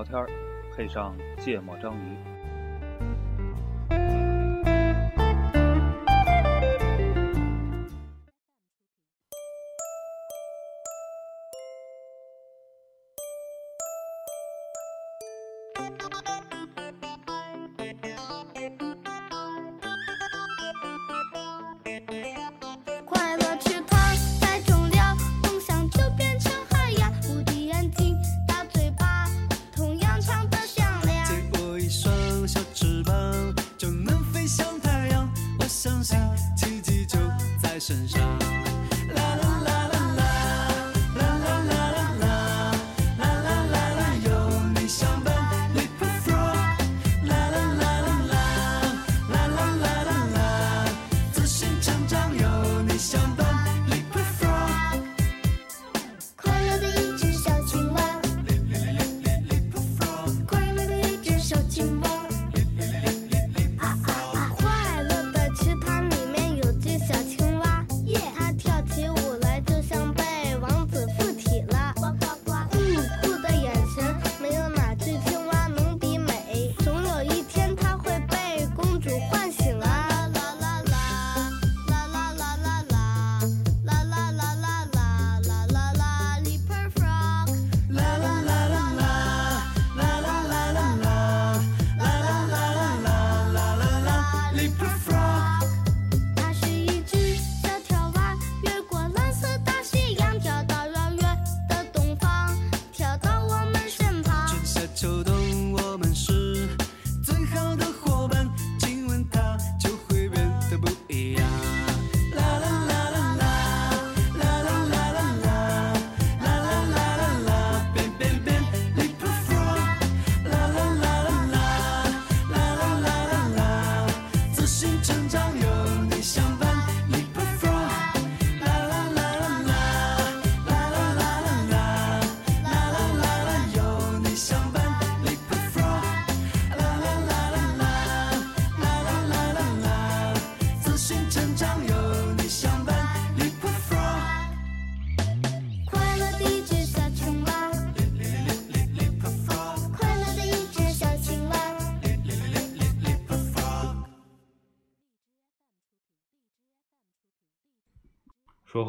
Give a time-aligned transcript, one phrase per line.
[0.00, 0.26] 聊天儿，
[0.74, 2.39] 配上芥末章鱼。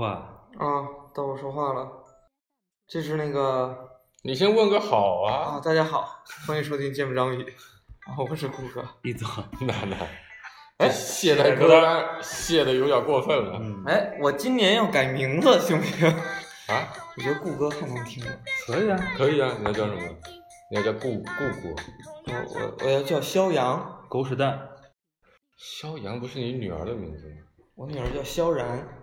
[0.01, 0.81] 话，啊，
[1.13, 1.88] 到我说话了。
[2.88, 3.88] 这是那个
[4.23, 7.44] 你先问个好啊，啊，大家好，欢迎收听《芥末章鱼》，
[8.09, 8.84] 啊，我是顾哥。
[9.06, 9.28] 一泽，
[9.59, 9.95] 娜娜，
[10.78, 16.07] 哎谢的歌单谢的有点过分了嗯，哎，我今年要改名字，行不行？
[16.09, 16.91] 啊！
[17.16, 18.31] 我觉得顾哥太难听了，
[18.66, 20.01] 可以啊，可以啊，你要叫什么？
[20.72, 21.75] 你要叫顾顾顾。
[22.25, 24.67] 我我我要叫肖阳，狗屎蛋，
[25.57, 27.35] 肖阳不是你女儿的名字吗？
[27.75, 28.97] 我女儿叫肖然。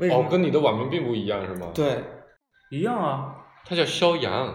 [0.00, 0.24] 为什么？
[0.24, 2.02] 哦，跟你的网名并不一样是吗？，对，
[2.70, 3.36] 一样啊。
[3.66, 4.52] 他叫肖阳，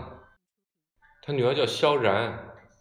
[1.22, 2.38] 他女儿叫萧然。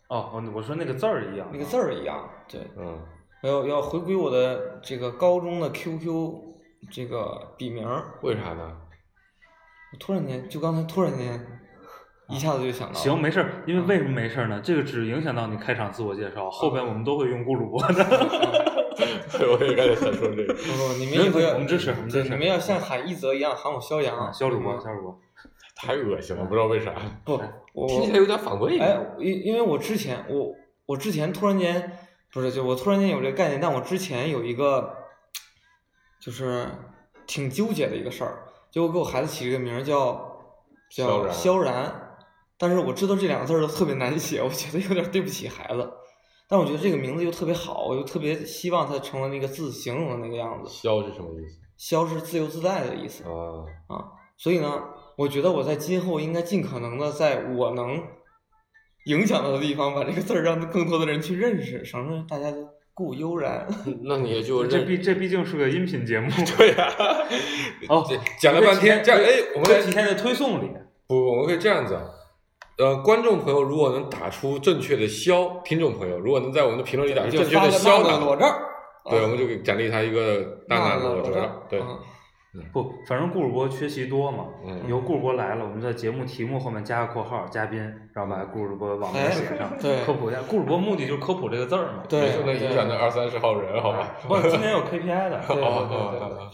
[0.08, 2.28] 哦，我我说那个字儿一样，那个字儿一样。
[2.48, 2.98] 对，嗯，
[3.42, 6.34] 我要要回归我的这个高中的 QQ
[6.90, 7.86] 这个笔名。
[8.22, 8.76] 为啥呢？
[9.92, 11.46] 我突然间，就刚才突然间，
[12.28, 12.98] 一下子就想到了。
[12.98, 14.60] 行，没事儿，因为为什么没事儿呢？
[14.64, 18.04] 这个只影响到你开场自我介绍，后边我们都会用顾主播的。
[19.40, 20.54] 我也刚才想说这个。
[20.54, 24.80] 不不，你们要我们支持我们支持你们要像喊一泽一样喊我肖阳，肖主播，嗯。
[24.80, 25.20] 肖主播，
[25.76, 26.94] 太恶心了，不知道为啥，
[27.24, 27.40] 不，
[27.72, 28.78] 我听起来有点反胃。
[28.78, 30.54] 哎，因因为我之前我
[30.86, 31.98] 我之前突然间
[32.32, 34.94] 不是就我突然间有这个概念，但我之前有一个
[36.20, 36.66] 就是
[37.26, 40.38] 挺纠结的一个事儿，就我给我孩子起了个名儿叫
[40.90, 42.16] 叫萧然萧然，
[42.56, 45.90] 但是我知道这两个字儿都特别难写，我觉得有点对不起孩子，
[46.54, 50.70] 但我觉得这个名字又特别好，我又特别希望它成为那个字形容的那个样子。
[50.70, 51.58] 萧是什么意思？
[51.76, 53.98] 萧是自由自在的意思啊，啊，
[54.38, 54.80] 所以呢，
[55.18, 58.00] 我觉得我在今后应该尽可能的在我能
[59.06, 63.66] 影响到的地方，把这个字儿让更多的人去认识，省得大家都顾悠然。
[64.06, 66.86] 那你也就这毕这毕竟是个音频节目， 对呀、
[67.88, 68.08] 哦
[68.40, 70.70] 讲了半天，这样哎，我们来这体现在推送里。
[71.08, 72.04] 不，我们可以这样子啊，
[72.76, 78.46] 呃，观众朋友如果能打出正确的“肖”，听众朋友如果能在我们的评论里打出正确的“肖”大的，裸照，
[79.08, 87.80] 对，啊我们就给奖励他一个大大的裸照对，嗯不，反正顾主播缺席多嘛，嗯以后顾主播来了，我们在节目题目后面加个括号，嘉宾，
[88.12, 90.40] 然后把顾主播网名哎写上，对科普一下。
[90.42, 92.02] 顾主播目的就是科普这个字儿嘛。
[92.08, 94.16] 对没就能影响那二三十号人，好吧？
[94.26, 95.40] 不，今天有 KPI 的。
[95.46, 96.48] 对对哦对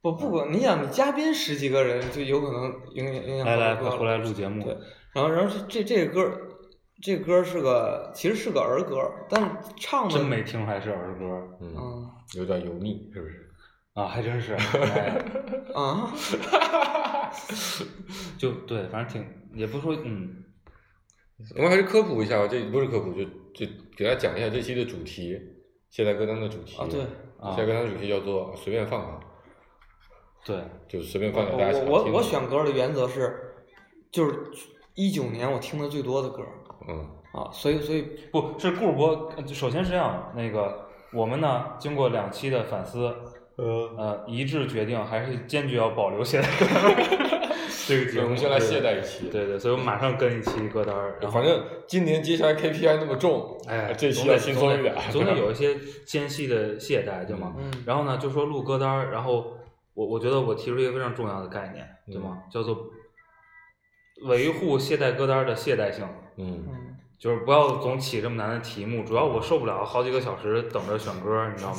[0.00, 4.64] 不不管你想，你嘉宾十几个人就有可能影响影响来来，快回来录节目。
[4.64, 4.76] 对，
[5.18, 6.30] 然后然后这这这个歌，
[7.02, 11.24] 这个歌是个其实是个儿歌，但是唱的真没听出来是儿歌
[11.60, 13.50] 嗯，嗯有点油腻，是不是？
[13.94, 14.54] 啊，还真是。
[14.94, 15.18] 哎
[15.74, 16.12] 啊，
[18.38, 19.26] 就对，反正挺，
[19.58, 20.44] 也不说嗯，
[21.56, 23.24] 我们还是科普一下吧，这不是科普，就
[23.54, 23.66] 就
[23.96, 25.36] 给大家讲一下这期的主题，
[25.90, 26.76] 现代歌单的主题。
[26.76, 27.00] 啊对
[27.40, 29.20] 啊现代歌单的主题叫做随便放放，
[30.44, 33.36] 对，就随便我放给大家我我我选歌的原则是，
[34.12, 34.32] 就是
[34.98, 36.48] 一九年我听的最多的歌儿
[36.88, 38.02] 嗯啊，所以所以
[38.32, 43.14] 不是顾主播，呃首先是这样，那个我们呢，经过两期的反思，
[43.56, 43.64] 呃，
[43.96, 46.96] 呃，一致决定还是坚决要保留现代歌单
[47.86, 48.24] 这个节目。
[48.24, 49.28] 我们先来对懈怠一期。
[49.30, 57.54] 对对，所以我们马上跟一期歌单儿，然后反正今年接下来 KPI 那么重，哎，这期要总得轻松一点，总得有一些间隙的懈怠，对吗？
[57.56, 59.52] 嗯然后呢，就说录歌单儿，然后
[59.94, 62.38] 我我觉得我提出一个非常重要的概念，对吗？
[62.50, 62.74] 叫做
[64.22, 66.06] 维护懈怠歌单儿的懈怠性，
[66.36, 66.64] 嗯。
[66.68, 66.74] 嗯
[67.18, 71.76] 就是不要总起这么难的题目，主要我受不了好几个小时等着选歌儿，你知道吗？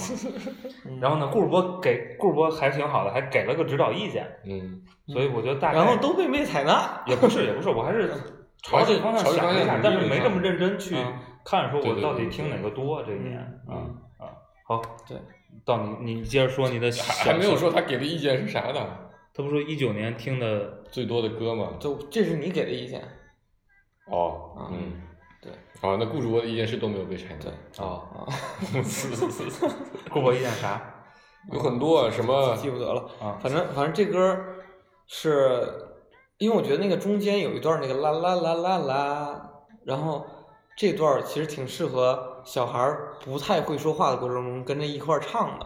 [0.86, 8.12] 嗯 然后呢，顾主播给顾主播还挺好的，还给了个指导意见，嗯，所以我觉得大概然后都被没采纳，也不是也不是，我还是
[8.64, 11.14] 朝这个方向想了一下，但是没这么认真去嗯。
[11.46, 13.40] 看，说我到底听哪个多这一年
[13.70, 13.96] 嗯。
[14.18, 14.28] 啊啊。
[14.68, 15.18] 好，对，
[15.64, 16.92] 到你你接着说你的
[17.24, 18.86] 还没有说他给的意见是啥呢？
[19.40, 21.70] 他不说一九年听的最多的歌吗？
[21.80, 23.02] 就这是你给的意见，
[24.12, 25.02] 哦，啊嗯，
[25.42, 25.50] 对
[25.82, 27.46] 哦，那顾主播的意见是都没有被采纳。
[27.46, 28.28] 对哦，啊，
[30.12, 31.06] 顾博意见啥
[31.54, 33.10] 有很多啊，什么记不得了。
[33.22, 33.40] 啊？
[33.42, 34.38] 反正反正这歌
[35.08, 35.64] 是，
[36.38, 39.52] 因为我觉得那个中间有一段那个啦啦啦啦啦，
[39.86, 40.26] 然后
[40.76, 42.94] 这段其实挺适合小孩
[43.24, 45.66] 不太会说话的过程中跟着一块儿唱的，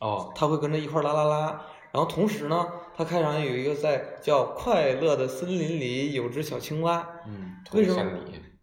[0.00, 1.66] 哦，他会跟着一块儿啦啦啦。
[1.90, 2.68] 然后同时呢，
[2.98, 6.98] 他开场有一个在叫《快乐的森林里有只小青蛙》，
[7.28, 8.10] 嗯为什么？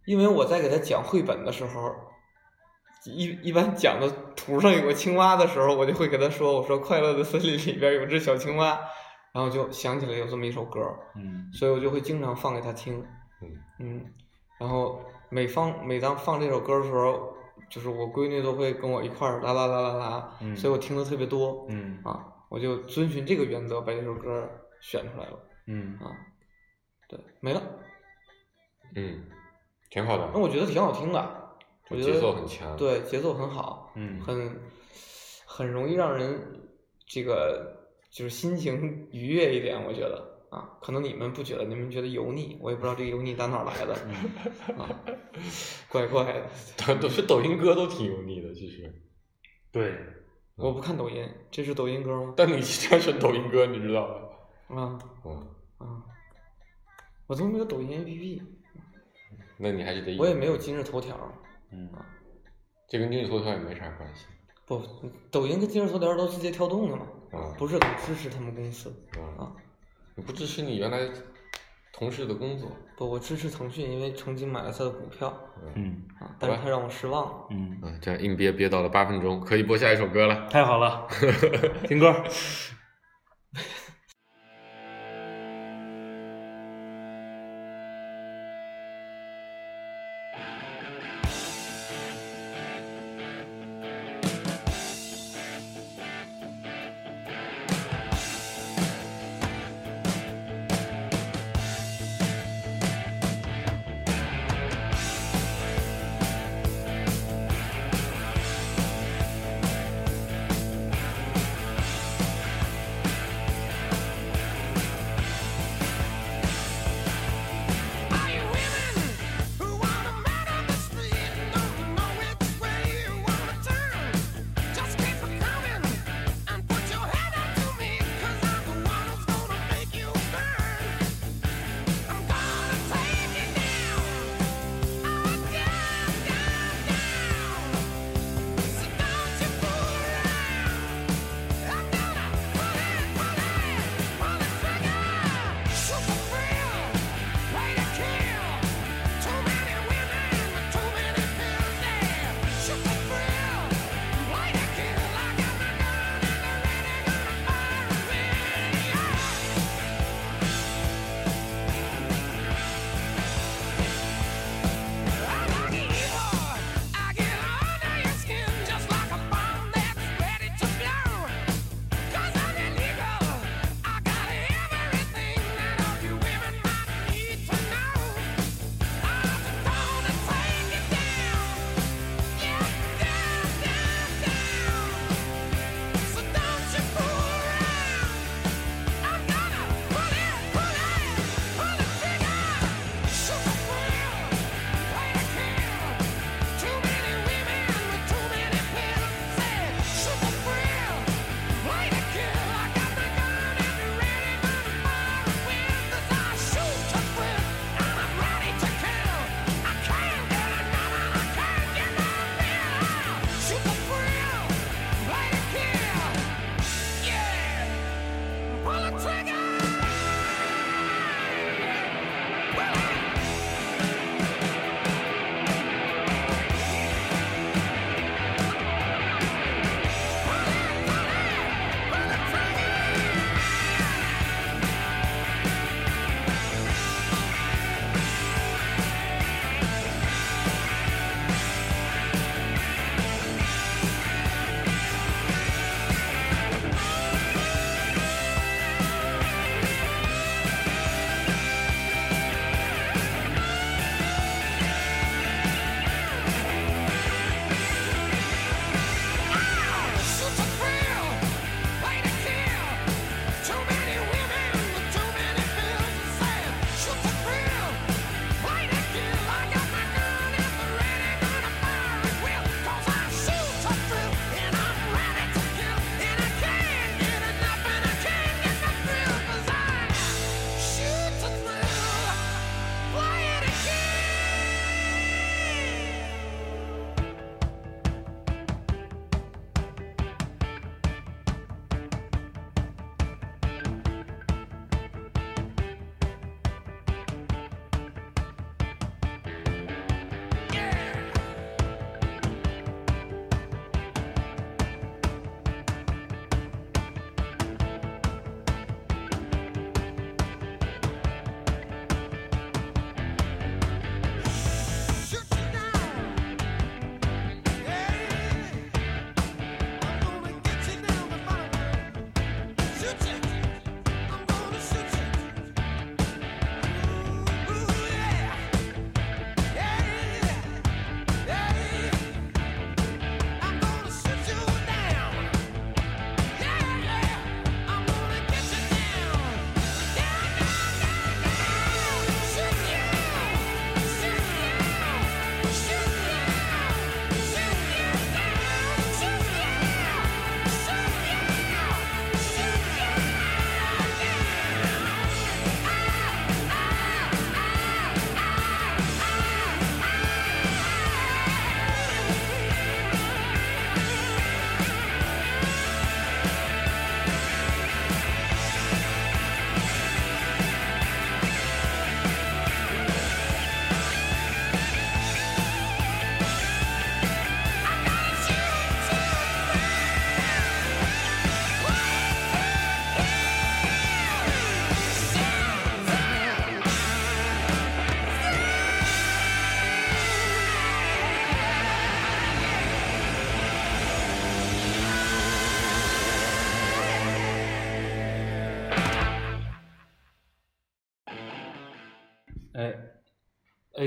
[0.04, 1.90] 因为我在给他讲绘本的时候，
[3.06, 4.06] 一一般讲的
[4.36, 8.78] 图上有个青蛙的时候，我就会给他说：“我说快乐的森林里边有只小青蛙。”
[9.32, 10.80] 然后就想起来有这么一首歌，
[11.14, 13.02] 嗯所以我就会经常放给他听。
[13.40, 13.48] 嗯
[13.80, 14.04] 嗯，
[14.58, 15.00] 然后
[15.30, 17.34] 每放每当放这首歌的时候，
[17.70, 22.35] 就是我闺女都会跟我一块儿啦啦啦啦啦，嗯所以我听的特别多嗯啊。
[22.48, 24.48] 我就遵循这个原则把这首歌
[24.80, 26.10] 选出来了嗯啊。
[27.08, 27.62] 对，没了。
[28.94, 29.24] 嗯，
[29.90, 31.20] 挺好的那，我觉得挺好听的，
[31.90, 34.60] 我觉得节奏很强。，对，节奏很好，嗯很
[35.46, 36.40] 很容易让人
[37.06, 44.88] 这个就是心情愉悦一点，我觉得啊，可能你们不觉得，你们觉得油腻，我也不知道这个油腻打哪儿来的，嗯啊，
[45.88, 46.46] 怪怪的。
[46.86, 48.92] 都都是抖音歌都挺油腻的，其实。
[49.70, 49.94] 对，
[50.56, 52.32] 我不看抖音，这是抖音歌吗？
[52.34, 54.08] 但你经常选抖音歌，你知道
[54.68, 54.80] 吗？
[54.80, 56.02] 啊嗯，啊，
[57.26, 58.42] 我都没有抖音 APP，
[59.58, 60.16] 那你还是得。
[60.16, 60.56] 我也没有。
[60.56, 61.16] 今日头条。
[61.70, 61.90] 嗯
[62.88, 64.26] 这跟今日头条也没啥关系。
[64.64, 64.80] 不，
[65.30, 69.52] 抖音跟今日头条都直接跳动的嘛，啊不是很支持他们公司啊啊。
[70.14, 71.06] 你不支持你原来
[71.98, 72.70] 同事的工作？
[72.96, 75.32] 不，我支持腾讯，因为曾经买了他的股票
[75.74, 77.46] 嗯啊，但是他让我失望了。
[77.50, 80.46] 嗯，啊，这样硬憋憋到了八分钟，可以播下一首歌了。
[80.48, 81.06] 太好了，
[81.88, 82.14] 听歌。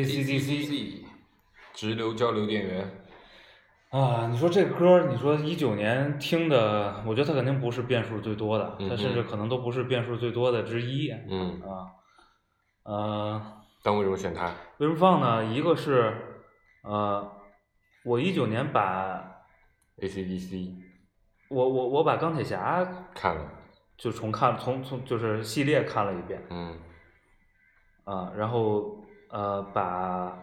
[0.04, 1.04] AC/DC
[1.74, 3.04] 直流交流电源，
[3.90, 11.92] 啊，你说这歌儿，你说一九年听的，我觉得它肯定不是变数最多的，它甚至可能都不是变数最多的之一嗯，啊。
[12.84, 13.42] 呃，
[13.84, 14.48] 但为什么选它？
[14.78, 15.46] 为什么放呢？
[15.46, 16.14] 一个是
[16.84, 17.32] 呃，
[18.06, 19.44] 我一九年把
[19.98, 20.76] ACDC
[21.50, 23.52] 我我我把钢铁侠看了，
[23.98, 26.78] 就重看，从从就是系列看了一遍嗯
[28.06, 28.99] 啊，然后
[29.30, 30.38] 呃把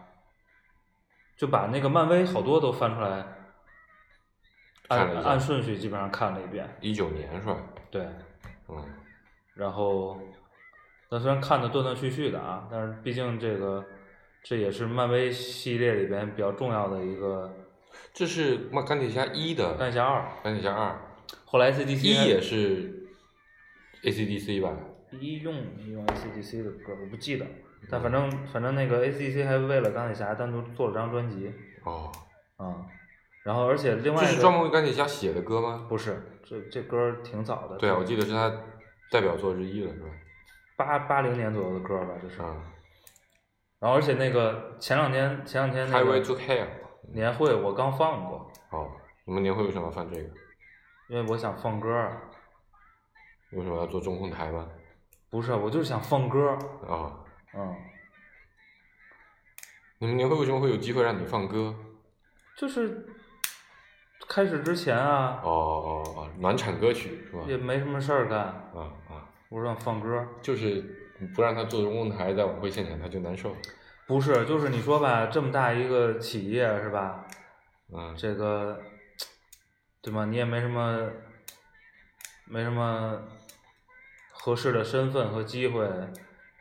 [1.37, 3.27] 就把那个漫威好多都翻出来，
[4.89, 7.57] 按按顺序基本上看了一遍，一九年是吧？
[7.91, 8.07] 对，
[8.69, 8.83] 嗯
[9.55, 10.19] 然后
[11.11, 13.85] 那虽然看的断断续续的啊，但是毕竟这个
[14.43, 17.55] 这也是漫威系列里边比较重要的一个
[18.13, 20.99] 这是漫钢铁侠一的，钢铁侠二，钢铁侠二，
[21.45, 23.09] 后来 ACDC 一也是
[24.03, 24.75] ACDC 吧？
[25.19, 25.55] 一用
[25.87, 27.47] 用 ACDC 的歌，我不记得，
[27.91, 31.53] 但反正反正那个 ACDC 还为了钢铁侠单独做了张专辑
[31.85, 32.11] 哦，
[32.57, 32.87] 啊、
[33.45, 35.87] 然后而且另外这是专门为钢铁侠写的歌吗？
[35.89, 38.51] 不是这这歌挺早的，对啊，我记得是他
[39.11, 40.09] 代表作之一了，是吧？
[40.77, 42.43] 八八零年左右的歌吧，这是。
[42.43, 42.57] 啊
[43.79, 46.67] 然后而且那个前两天前两天那个 to Hell。
[47.13, 48.91] 年会我刚放过，哦，
[49.27, 50.29] 你们年会为什么要放这个？
[51.09, 52.23] 因为我想放歌儿，
[53.53, 54.67] 为什么要做中控台吗？
[55.31, 56.59] 不是我就是想放歌儿，
[56.91, 57.21] 啊、
[57.57, 57.75] 嗯，
[59.99, 61.75] 你们年会为什么会有机会让你放歌？
[62.57, 63.07] 就是
[64.29, 67.45] 开始之前啊，哦哦哦，暖场歌曲是吧？
[67.47, 70.27] 也没什么事儿干，啊啊，我说想放歌。
[70.43, 70.83] 就是
[71.35, 73.57] 不让他做中控台，在晚会现场他就难受。
[74.07, 77.27] 不是，就是你说吧，这么大一个企业是吧？
[77.93, 78.81] 嗯，这个，
[80.03, 80.25] 对吧？
[80.27, 81.11] 你也没什么，
[82.45, 83.23] 没什么
[84.33, 85.89] 合适的身份和机会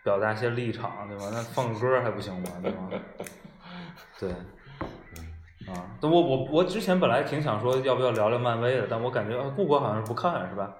[0.05, 1.23] 表达一些立场，对吧？
[1.33, 2.49] 那放个歌还不行吗？
[2.61, 2.89] 对吗？
[4.19, 4.29] 对，
[5.67, 10.77] 啊，但我我我之前本来挺想说要不要聊聊漫威的，但我感觉啊顾哥好像是不看是吧？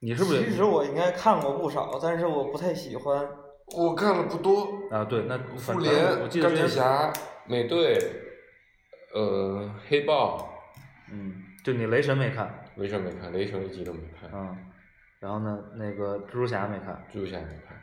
[0.00, 0.44] 你是不是？
[0.44, 3.26] 其实我应该看过不少，但是我不太喜欢。
[3.76, 7.12] 我看了不多，啊，对，那反正复联我、记得钢铁，侠、
[7.46, 7.96] 美队，
[9.14, 10.52] 呃，黑豹，
[11.12, 14.56] 嗯，就你雷神没看，雷神没看，雷神一集都没看，嗯，
[15.20, 17.80] 然后呢，那个蜘蛛侠没看，蜘蛛侠没看，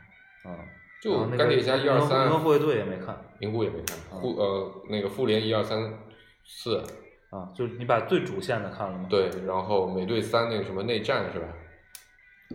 [0.48, 0.58] 嗯，
[1.02, 5.78] 就钢铁侠一二三银河三，护卫队也没看，银护也没看，嗯复呃那个复联一二三
[6.46, 6.82] 四，
[7.30, 11.46] 啊，就是你把最主线的看了吗？，对，然后美队三那个什么内战是吧？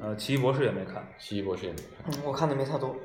[0.02, 2.96] 呃，奇异博士也没看，奇异博士也没看，嗯，我看的没太多，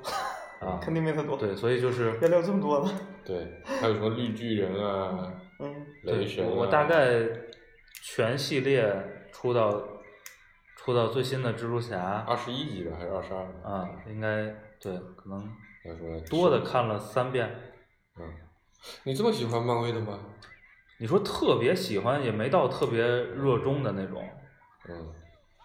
[0.60, 1.36] 啊， 肯定没太多。
[1.36, 2.90] 对，所以就是 原来有这么多了。
[3.24, 7.20] 对，还有什么绿巨人啊，嗯，雷神、我大概
[8.02, 8.90] 全系列
[9.30, 9.82] 出到
[10.88, 13.40] 出到最新的蜘蛛侠二十一集的，还是二十二？
[13.62, 14.46] 啊，应该
[14.80, 15.46] 对，可能
[16.30, 17.46] 多的看了三遍。
[18.18, 18.24] 嗯，
[19.04, 20.18] 你这么喜欢漫威的吗？
[20.98, 24.26] 你说特别喜欢，也没到特别热衷的那种。
[24.88, 25.12] 嗯，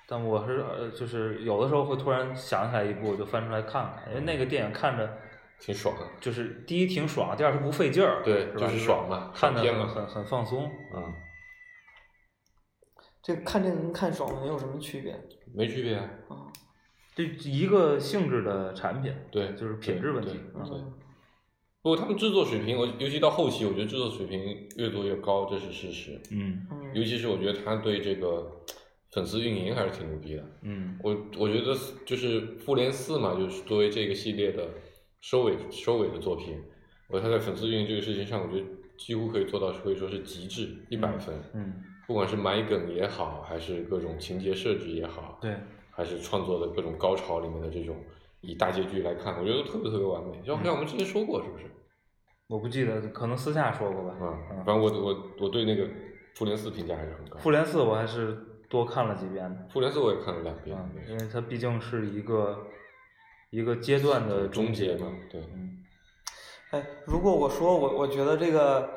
[0.09, 5.09] 但我是呃，就是有的时候会突然想起来一部，我就翻出来看看，因为那个电影看着
[5.57, 6.05] 挺爽的。
[6.19, 10.69] 就是第一挺爽，第二它不费劲儿，对是就是爽嘛看的爽片嘛很很很放松。
[10.93, 11.13] 嗯，
[13.23, 15.19] 这看这个跟看爽文有什么区别
[15.55, 16.09] 没区别啊。
[16.27, 16.51] 啊？
[17.15, 20.39] 这一个性质的产品，对，就是品质问题对。
[20.55, 20.77] 嗯对，
[21.81, 26.19] 不过他们制作水平，我尤其到后期，我觉得制作水平越做越高，这是事实。
[26.31, 28.51] 嗯嗯尤其是我觉得他对这个
[29.11, 30.43] 粉丝运营还是挺牛逼的。
[30.63, 34.67] 嗯我我觉得就是复联四嘛，就是作为这个系列的
[35.21, 36.59] 收尾收尾的作品，
[37.09, 41.35] 我他在粉丝运营这个事情上，我觉得几乎可以做到可以说是极致一百分。
[41.53, 41.75] 嗯，
[42.13, 45.57] 不管是埋梗也好，还是各种情节设置也好，对，
[45.89, 47.97] 还是创作的各种高潮里面的这种
[48.41, 50.39] 以大结局来看，我觉得特别特别完美。
[50.45, 51.63] 就好像我们之前说过，是不是？
[52.45, 54.15] 我不记得，可能私下说过吧。
[54.21, 55.89] 嗯，嗯反正我我我对那个
[56.35, 57.39] 复联四评价还是很高。
[57.39, 58.37] 复联四我还是
[58.69, 59.67] 多看了几遍的。
[59.73, 62.67] 复联四我也看了两遍，嗯，因为它毕竟是一个
[63.49, 65.83] 一个阶段的终结结嘛，对，嗯
[66.69, 68.87] 哎，如果我说我我觉得这个，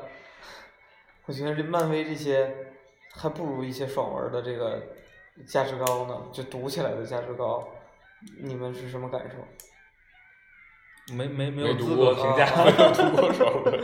[1.25, 2.66] 我觉得这漫威这些
[3.17, 4.79] 还不如一些爽文的这个
[5.47, 7.67] 价值高呢，就读起来的价值高，
[8.43, 9.37] 你们是什么感受？
[11.15, 12.45] 没没没有读资过格评价。
[12.63, 13.83] 没有读过爽文。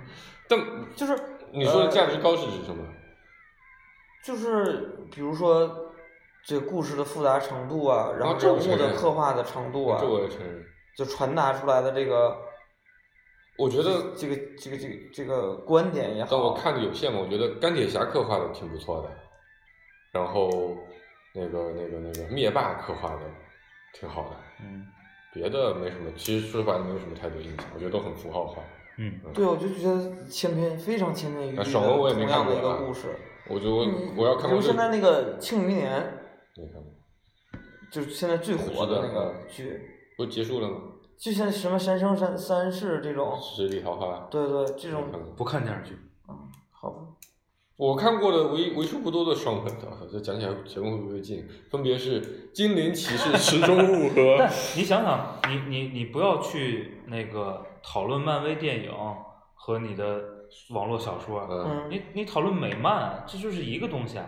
[0.48, 0.58] 但
[0.96, 1.18] 就是
[1.52, 2.82] 你说的价值高是指什么？
[4.24, 5.92] 就是比如说
[6.44, 10.64] 这个故事的复杂程度啊，然后人物的刻画的程度啊这，我也承认。
[10.96, 12.36] 就传达出来的这个，
[13.58, 19.10] 我觉得，这个这个这个这个观点也好，但我看的有限嘛，我觉得钢铁侠刻画的挺不错的，
[20.12, 20.76] 然后
[21.34, 23.22] 那个那个那个灭霸刻画的
[23.92, 24.86] 挺好的，嗯
[25.34, 28.62] 别的没什么，其实说白了没有什么太多印象，我觉得都很符号化。
[28.96, 33.14] 嗯，对，我就觉得千篇非常千篇一律爽文我也没同样的看过啊一个故事。
[33.48, 33.76] 我就
[34.16, 35.92] 我要看过这比如现在那个《庆余年
[36.56, 36.92] 没看过，》，
[37.92, 39.80] 就是现在最火的那个剧，
[40.16, 40.76] 不结束了吗？
[41.18, 44.28] 就像什么《三生三三世》这种，十里桃花。
[44.30, 45.04] 对对，这种
[45.36, 45.98] 不看电视剧。
[46.28, 46.36] 嗯
[46.70, 47.02] 好吧。
[47.76, 51.46] 我看过的为为数不多的双本的，这讲起来节目会不会进？
[51.70, 58.92] 分别是《精灵骑士池中物》和 但你想想，你你你不要去那个讨论漫威电影
[59.54, 60.20] 和你的
[60.70, 64.26] 网络小说，嗯，嗯，你你讨论美漫，这就是一个东西啊，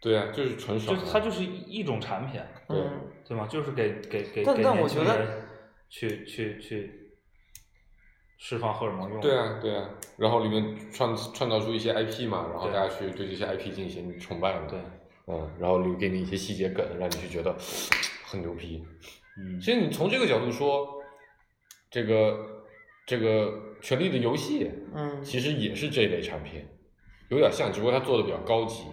[0.00, 1.04] 对啊，就是纯就爽就。
[1.04, 2.90] 是它就是一一种产品，对嗯，
[3.26, 3.48] 对吗？
[3.48, 5.26] 就是给给给但给年但我觉得
[5.94, 6.90] 去去去
[8.38, 9.20] 释放荷尔蒙用。
[9.20, 14.66] 对啊，对啊，然后里面创创造出一些 IP 嘛，然后大家去对这些 IP 进行崇拜嘛。
[14.66, 14.80] 对，
[15.26, 17.54] 嗯，然后留给你一些细节梗，让你去觉得
[18.24, 18.82] 很牛逼。
[19.36, 21.02] 嗯其实你从这个角度说，
[21.90, 22.64] 这个
[23.06, 26.66] 这个《权力的游戏》嗯其实也是这一类产品，
[27.28, 28.84] 有点像，只不过它做的比较高级。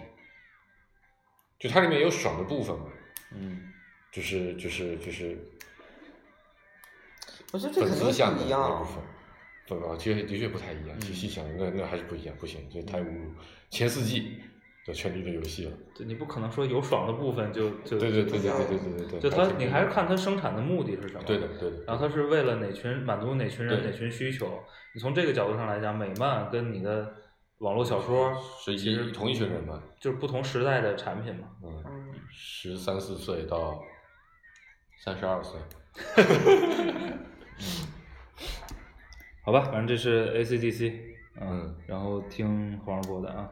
[1.58, 2.86] 就它里面有爽的部分嘛，
[3.34, 3.62] 嗯
[4.12, 5.38] 就是就是就是
[7.52, 8.86] 我觉得这粉肯定丝向的那不一样部。
[8.86, 9.04] 分。
[9.68, 9.96] 对吧？
[10.00, 11.00] 其实的确不太一样。
[11.00, 13.32] 其实细想，那那还是不一样，不行，这太侮辱
[13.70, 14.40] 前四季
[14.88, 15.78] 的《权力的游戏》了。
[15.96, 19.20] 对你不可能说有爽的部分就就对对对对对对对对对。
[19.20, 21.22] 就它挺不一样你还是看它生产的目的是什么。
[21.24, 21.84] 对的对的。
[21.86, 24.60] 然后它是为了哪群满足哪群人哪群需求。
[24.96, 27.14] 你从这个角度上来讲，美漫跟你的
[27.60, 31.48] 网络小说是其实一同一群人嘛，就是不同时代的产品嘛。
[31.64, 33.80] 嗯，嗯，十三四岁到
[35.04, 35.60] 三十二岁。
[39.41, 40.93] 好吧，反正这是 AC/DC，
[41.41, 43.50] 嗯然后听黄世博的啊。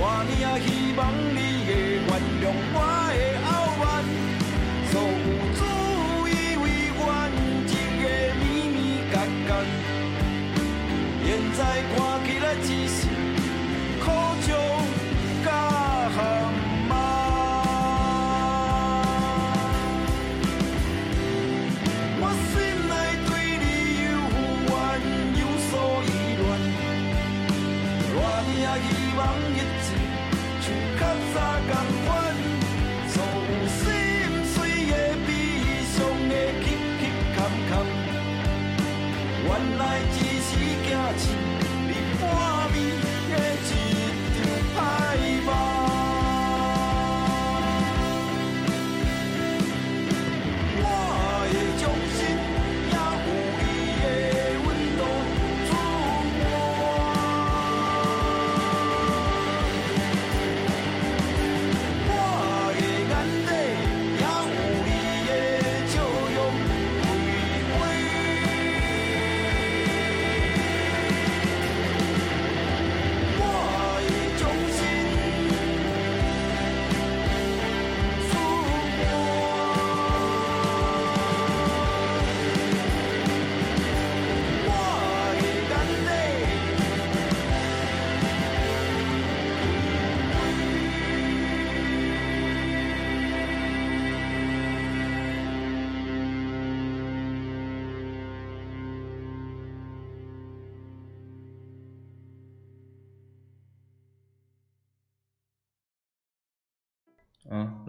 [0.00, 1.00] 我仍希望
[1.34, 1.68] 你会
[2.06, 2.76] 原谅我
[3.10, 3.82] 的傲慢，
[4.92, 5.26] 所有
[5.58, 5.60] 自
[6.30, 6.64] 以为
[7.04, 7.06] 完
[7.66, 8.04] 整的
[8.38, 8.78] 绵绵
[9.10, 9.14] 干
[9.48, 9.50] 干，
[11.24, 11.58] 现在
[11.96, 13.07] 看起来只是。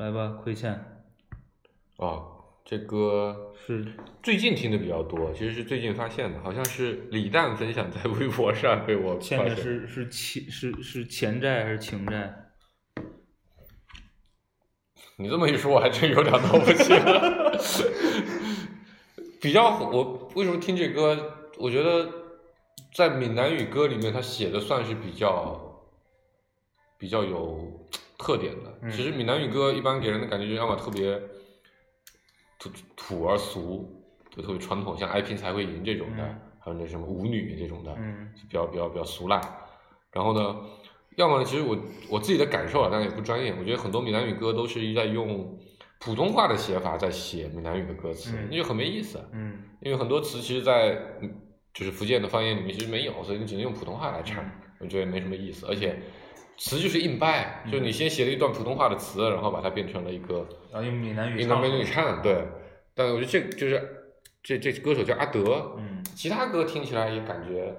[0.10, 0.72] 来吧，亏欠
[1.98, 2.24] 啊，
[2.66, 3.86] 这歌是
[4.24, 9.56] 最近听的比较多，其实是最近发现的，好像是李诞分享在微博上被我欠的。
[9.56, 12.52] 是是欠是是钱债还是情债？
[15.18, 17.60] 你这么一说，我还真有点闹不清了。
[19.40, 21.52] 比较我为什么听这歌？
[21.58, 22.10] 我觉得
[22.96, 25.86] 在闽南语歌里面，他写的算是比较
[26.98, 27.88] 比较有
[28.20, 28.78] 特点的。
[28.84, 31.20] 嗯其实闽南语歌一般给人的感觉就要么特别
[32.60, 33.90] 土土而俗，
[34.30, 39.42] 就特别传统，像《爱拼才会赢》这种的，嗯还有那什么舞女这种的，嗯比较比较比较俗烂。
[40.12, 40.60] 然后呢，
[41.16, 41.78] 要么呢，其实我
[42.10, 45.58] 我自己的感受啊，当然也不专业，我觉得很多闽南语歌都是在用
[46.00, 49.24] 普通话的写法在写闽南语的歌词，嗯那就很没意思。
[49.32, 51.34] 嗯因为很多词其实在，嗯
[51.74, 55.66] 就是福建的方言里面其实没有，所以你只能用普通话来唱，嗯我觉得没什么意思。
[55.68, 56.02] 而且
[56.60, 62.46] 词就是硬掰，就是你先写了一段普通话的词，然后把它变成了一个然后用闽南语唱没你唱，对。
[62.94, 63.82] 但我觉得这就是
[64.44, 67.74] 这这歌手叫阿德，嗯其他歌听起来也感觉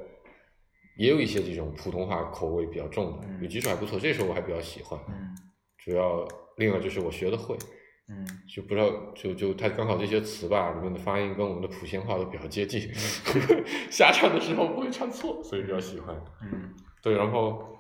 [0.96, 4.98] 也有一些这种普通话口味比较重的，嗯有几首还不错，这首我还比较喜欢。
[5.08, 5.36] 嗯
[5.84, 7.56] 主要另外就是我学的会，
[8.08, 12.90] 嗯就不知道就就他刚好这些词吧，里面的发音跟我们的莆仙话都比较接近，
[13.90, 16.14] 瞎唱的时候不会唱错，所以比较喜欢。
[16.42, 17.79] 嗯，对，然后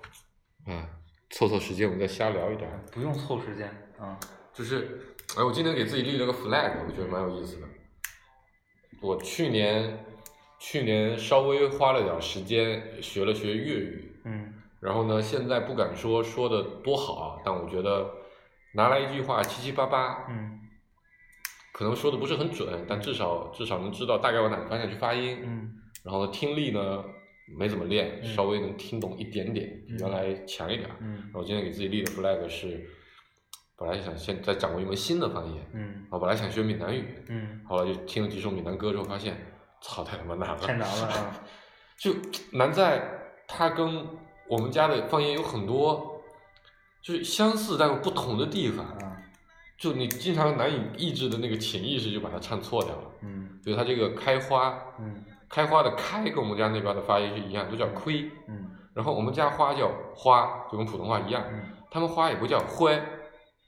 [0.70, 0.88] 啊，
[1.30, 2.68] 凑凑时间我们再瞎聊一点。
[2.92, 4.18] 不用凑时间啊。
[4.52, 7.66] 就是，哎，我今天给自己立了个 flag，我觉得蛮有意思的。
[9.00, 10.04] 我去年
[10.58, 18.10] 去年稍微花了点时间学了学粤语，嗯然后呢，现在不敢说说的多好啊，但我觉得
[18.74, 20.58] 拿来一句话七七八八，嗯
[21.72, 25.40] 可能说的不是很准，但至少至少能知道大概往哪个方向去发音。
[25.42, 27.04] 嗯然后，听力呢
[27.56, 28.34] 没怎么练，嗯。
[28.34, 29.98] 稍微能听懂一点点，比嗯。
[29.98, 32.88] 原来强一点然后今天给自己立的 flag 是，
[33.76, 36.06] 本来想先再掌握一门新的方言，嗯。
[36.10, 39.36] 我本来想学闽南语，嗯，后来就听了几首闽南歌之后，发现，
[39.80, 41.44] 操，太他妈难了，太难了啊。
[41.98, 42.14] 就
[42.52, 43.06] 难在
[43.46, 44.06] 它跟
[44.48, 46.22] 我们家的方言有很多，
[47.02, 49.16] 就是相似但又不同的地方，啊。
[49.78, 53.10] 就你经常难以抑制的那个潜意识就把它唱错掉了。
[53.22, 53.58] 嗯。
[53.64, 58.70] 比如它这个开花，嗯开花的开跟我们家那边的发音是一样，都叫亏，嗯。
[58.94, 61.60] 然后我们家花叫花，就跟普通话一样，嗯。
[61.90, 62.92] 他们花也不叫灰，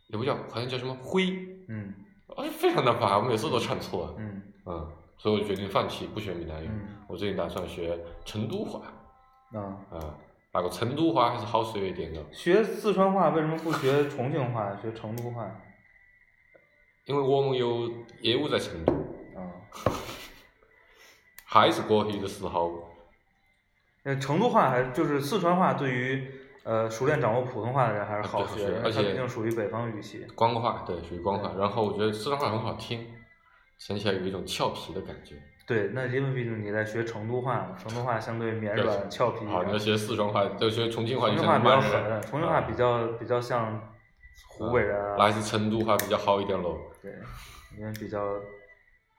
[0.06, 1.24] 也不叫，好像叫什么灰，
[1.68, 1.92] 嗯。
[2.36, 4.14] 啊，非常难发，我每次都唱错。
[4.16, 4.42] 嗯。
[4.64, 6.68] 嗯，所以我就决定放弃不学闽南语。
[6.70, 6.88] 嗯。
[7.08, 8.80] 我最近打算学成都话，
[9.52, 10.14] 啊，啊，
[10.54, 15.50] 那个成都话还是好学一点的，学四川话为什么不学重庆话，学成都话？
[17.06, 17.90] 因为我们有
[18.20, 18.92] 业务在成都，
[19.34, 19.42] 啊，
[21.52, 22.88] 还是过去的时候，
[24.04, 26.26] 那成都话还就是四川话，对于
[26.64, 30.26] 呃熟练掌握普通话的人还是好学，而且毕竟属于北方语系。
[30.34, 31.52] 官话对，属于官话。
[31.58, 33.06] 然后我觉得四川话很好听，
[33.78, 35.36] 听起来有一种俏皮的感觉。
[35.66, 39.78] 对，那因为毕竟你在学成都话，成都话相对绵对软俏皮一好，你要。
[39.78, 43.92] 学四川话，就学重庆话，就重庆话比较像满人狠，重庆话比较比较像
[44.48, 46.78] 湖北人啊，那还是成都话比较好一点喽。
[47.02, 47.12] 对，
[47.78, 48.18] 因为比较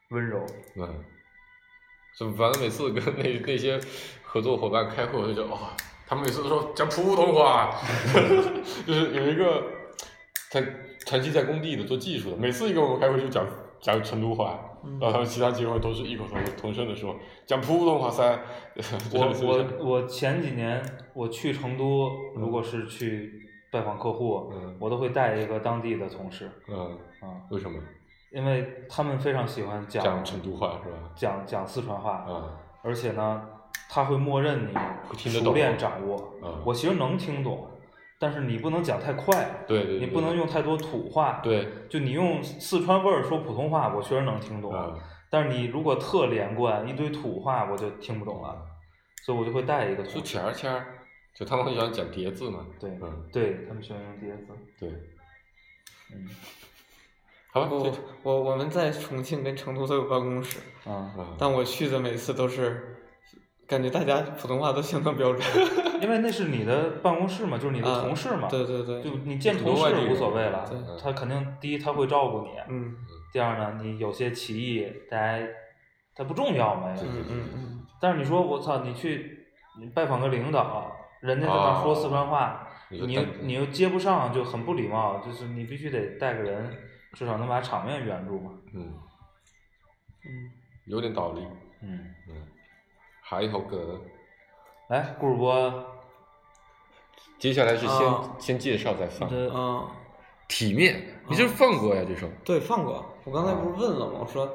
[0.10, 0.44] 温柔。
[0.76, 1.06] 嗯，
[2.16, 3.80] 是反正每次跟那 那些
[4.22, 5.58] 合作伙伴开会，我就觉得哇、
[6.08, 7.76] 他们每次都说讲普通话，
[8.86, 9.64] 就是有一个
[10.52, 10.62] 他
[11.06, 13.46] 长期在工地的做技术的，每次一跟我们开会就讲
[13.82, 14.60] 讲成都话，
[15.00, 18.40] 然后他们其他机会都是异口同同声的说讲普通话噻。
[19.14, 20.82] 我我我前几年
[21.14, 23.32] 我去成都，如果是去
[23.72, 24.78] 拜访客户，嗯。
[24.80, 27.80] 我都会带一个当地的同事嗯，啊，为什么
[28.34, 30.98] 因为他们非常喜欢讲讲成都话是吧？
[31.16, 33.48] 讲讲四川话，嗯，而且呢，
[33.90, 34.74] 他会默认你
[35.30, 36.34] 熟练掌握。
[36.42, 37.68] 嗯我其实能听懂，
[38.20, 44.74] 但是你不能讲太快，对对，你不能用太多土话。，对就你用四川味儿说普通话，我确实能听懂。
[44.74, 48.66] 嗯，但是你如果特连贯，一堆土话，我就听不懂了，
[49.24, 50.22] 所以我就会带一个说土。
[50.22, 50.86] 钱儿钱儿，
[51.36, 52.66] 就他们很喜欢讲叠字嘛。
[52.80, 54.54] 对，嗯，对他们喜欢用叠字。
[54.80, 54.90] 对，
[56.14, 56.28] 嗯
[57.54, 62.98] 好吧，我我我们在重庆跟成都都有办公室，啊，啊，但我去的每次都是，
[63.68, 65.42] 感觉大家普通话都相当标准。
[66.02, 68.48] 因为那是你的办公室嘛，就是你的啊同事嘛。
[68.50, 72.96] 对对对，就你见同事无所谓了对，他肯定第一他会照顾你，嗯
[73.32, 75.48] 第二呢，你有些歧义，大家
[76.16, 76.90] 他不重要嘛。
[77.02, 79.46] 嗯嗯嗯，但是你说我操，你去
[79.80, 85.22] 你拜访个领导，人家在那说四川话，你又你你又接不上，就很不礼貌。
[85.26, 86.70] 就是你必须得带个人，
[87.14, 88.52] 至少能把场面圆住嘛。
[88.74, 88.94] 嗯
[90.26, 90.52] 嗯，
[90.86, 91.46] 有点道理。
[91.82, 92.48] 嗯，嗯，
[93.22, 94.00] 还一首歌，
[94.90, 95.86] 来，顾主播，
[97.38, 99.50] 接下来是先、啊先介绍再放嗯。
[99.50, 99.92] 啊，
[100.48, 102.28] 体面，你就是放过呀这首。
[102.46, 103.06] 对，放过。
[103.26, 104.20] 我刚才不是问了吗？
[104.22, 104.50] 我说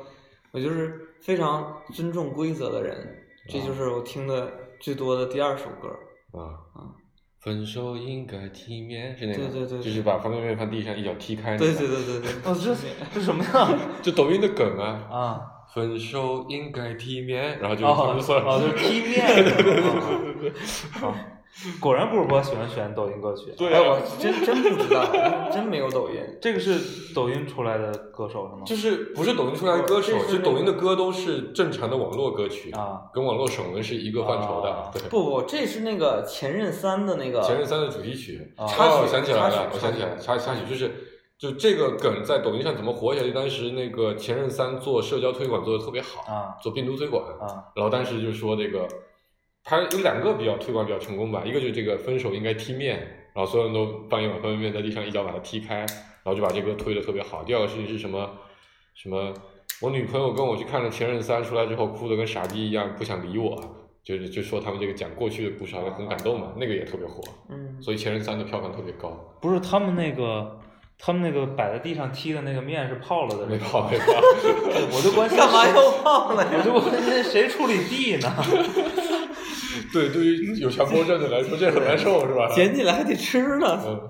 [0.51, 5.89] 我就是非常尊重规则的人，这就是我听的最多的第二首歌。
[6.33, 6.81] 啊啊
[7.49, 11.65] 分手应该体面是那个，对对对对就是把方便面放地上一脚踢开、那个。
[11.65, 12.75] 对对对对对，哦，这
[13.15, 13.79] 这什么呀？
[14.03, 15.01] 就抖音的梗啊。
[15.11, 15.41] 啊，
[15.73, 19.25] 分手应该体面，然后就哦他们说哦，就是踢面
[21.81, 23.51] 果然顾主播喜欢选抖音歌曲。
[23.51, 25.05] 哎，对啊我真真不知道，
[25.51, 26.17] 真没有抖音。
[26.41, 28.63] 这个是抖音出来的歌手是吗？
[28.65, 34.71] 就是不是抖音出来的歌手，就抖音的歌都是正常的网络歌曲，啊，跟网络爽文是一个范畴的。
[34.71, 38.55] 啊对，不不，这是那个《前任三》的那个前任三的主题曲。
[38.69, 40.93] 插曲我想起来了，我想起来了，插插曲就是
[41.39, 43.27] 就这个梗在抖音上怎么火起来？
[43.27, 48.87] 就当时那个前任三做社交推广做的特别好，啊做病毒推广，啊然后当时就说这个，
[49.69, 52.97] 他有两个比较推广比较成功吧，一个就是这个分手应该踢面，
[53.35, 57.45] 然后所有人都放一碗方便面在地上一脚把它踢开，然后就把这个推的特别好。
[57.45, 58.31] 第二个事情是什么？
[58.95, 59.35] 什么？
[59.83, 63.63] 我女朋友跟我去看了《前任三》，出来之后哭的跟傻逼一样，不想理我，
[64.03, 69.37] 就是就说他们这个讲过去的故事好像很感动嘛，那个也特别火，嗯，所以《前任三》的票房特别高。
[69.41, 70.59] 不是他们那个，
[70.99, 74.05] 他们那个摆在地上踢的那个面是泡了的，没泡没泡，
[74.91, 76.81] 我就关心干嘛谁要泡了我就呀？
[76.81, 78.33] 关心谁处理地呢？
[79.93, 82.49] 对，对于有强迫症的来说，这很难受是吧？
[82.55, 83.81] 捡起来还得吃呢。
[83.87, 84.09] 嗯，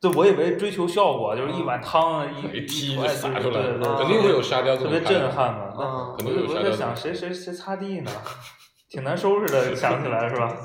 [0.00, 6.14] 对，我以为追求效果，就是一碗汤啊，一一踢坨就洒出来对对对，啊肯定会有沙雕特别震撼嘛。
[6.16, 8.10] 肯定有我沙雕在想谁谁谁擦地呢？
[8.88, 10.56] 挺难收拾的， 想起来是吧？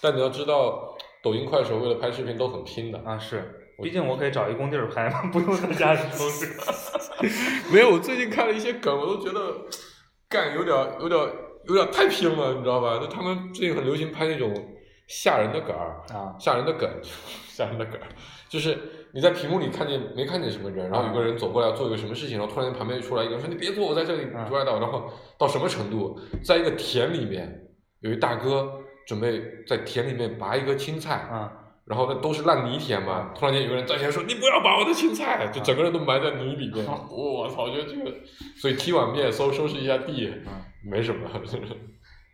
[0.00, 2.98] 但你要知道，抖音、快手为了拍视频都很拼的。
[3.04, 6.46] 啊，是，毕竟我可以找一工地儿拍嘛，不用在家里收拾。
[7.72, 9.40] 没有，我最近看了一些梗，我都觉得
[10.28, 11.30] 干有点儿有点儿
[11.68, 12.98] 有点太拼了，你知道吧？
[12.98, 14.52] 就他们最近很流行拍那种
[15.06, 16.34] 吓人的梗儿，啊。
[16.38, 16.88] 吓人的梗，
[17.48, 18.08] 吓人的梗儿，
[18.48, 18.76] 就是
[19.12, 27.68] 你在屏幕里看见没看见什么人，然后有个人走过来要做一个什么事情，然后突然间旁边出来一个人说你别坐，我在这里嗯阻碍到，然后到什么程度，在一个田里面
[28.00, 28.72] 有一大哥
[29.06, 31.52] 准备在田里面拔一个青菜，啊
[31.88, 36.84] 然后那都是烂泥田嘛，突然间有个人站起来说：“你不要拔我的青菜！”就整个人都埋在泥里面。
[37.10, 37.64] 我操！
[37.64, 38.14] 我觉得这个，
[38.56, 40.32] 所以踢碗面收收拾一下地，
[40.84, 41.28] 没什么。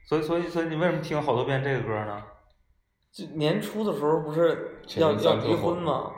[0.09, 2.23] 所以所以所以你为什么听了好多遍这个歌呢？
[3.13, 6.11] 就年初的时候不是要要离婚嘛，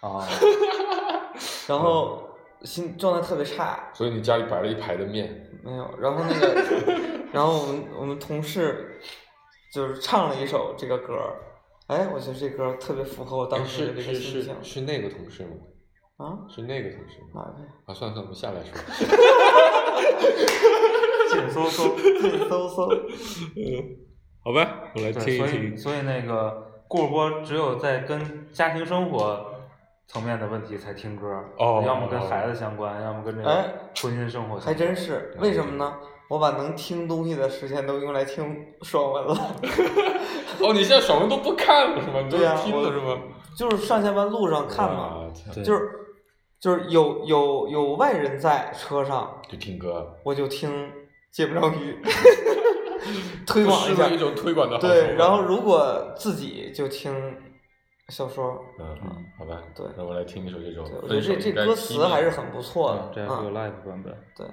[0.00, 0.28] 啊
[1.66, 2.28] 然后
[2.60, 7.00] 心状态特别差，所以你家里摆了一排的面，没有，然后那个，
[7.32, 9.00] 然后我们我们同事
[9.72, 11.32] 就是唱了一首这个歌儿，
[11.92, 15.50] 哎，我觉得这歌特别符合我当哎时的是是是这个心情是那个同事吗？
[16.16, 17.34] 啊，是那个同事吗？
[17.34, 17.64] 哪位？
[17.86, 18.72] 啊，算了算了，我们下来说。
[21.32, 21.96] 紧搜搜。
[21.96, 22.88] 对，搜搜，
[24.44, 29.46] 好吧，我来对，所以所以那个顾主播只有在跟家庭生活
[30.06, 31.26] 层面的问题才听歌，
[31.58, 34.66] 哦要么跟孩子相关，要么跟这个哎婚姻生活相关。
[34.66, 35.94] 还真是，为什么呢？
[36.28, 39.34] 我把能听东西的时间都用来听爽文了，
[40.60, 42.20] 哦，你现在爽文都不看了是吗？
[42.30, 43.18] 你呀听了是吗？
[43.56, 45.26] 就是上下班路上看嘛，
[45.64, 45.90] 就是
[46.60, 50.90] 就是有有有外人在车上，就听歌，我就听
[51.30, 51.98] 借不着鱼，
[53.46, 57.12] 推广一下一，种推广的对，然后如果自己就听
[58.08, 64.14] 小说，嗯嗯，好吧，对那我来听一首这首，我觉得这这歌词还是很不错的，嗯这还是个嗯，live 版本。
[64.36, 64.46] 对。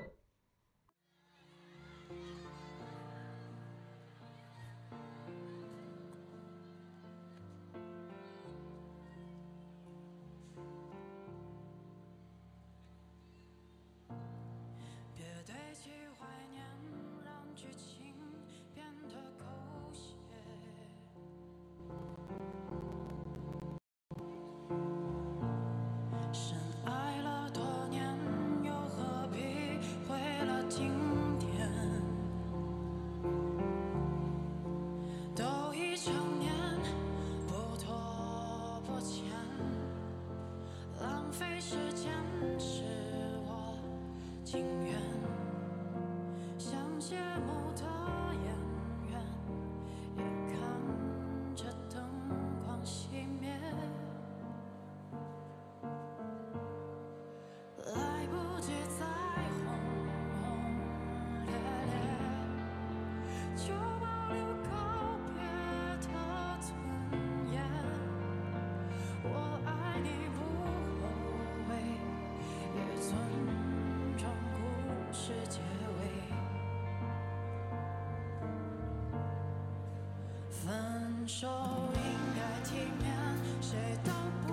[81.30, 81.48] 手
[81.94, 82.02] 应
[82.36, 83.14] 该体面，
[83.62, 84.10] 谁都
[84.48, 84.52] 不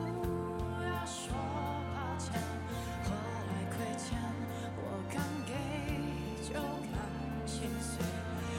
[0.85, 1.33] 要说
[1.95, 2.31] 抱歉。
[3.03, 3.09] 何
[3.49, 4.07] 来亏欠？
[4.77, 5.17] 我敢
[5.47, 5.55] 给
[6.45, 6.53] 就
[6.93, 6.95] 敢
[7.47, 8.05] 心碎。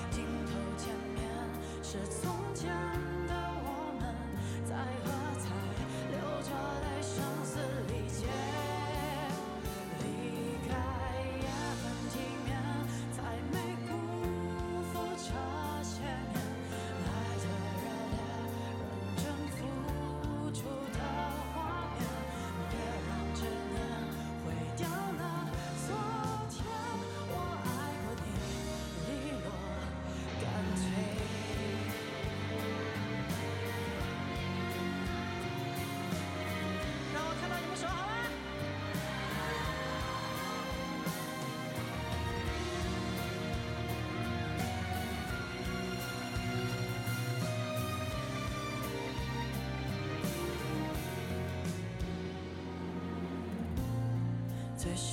[0.09, 1.21] 镜头前面
[1.83, 2.73] 是从前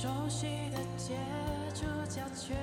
[0.05, 1.15] 熟悉的街，
[1.73, 2.53] 主角却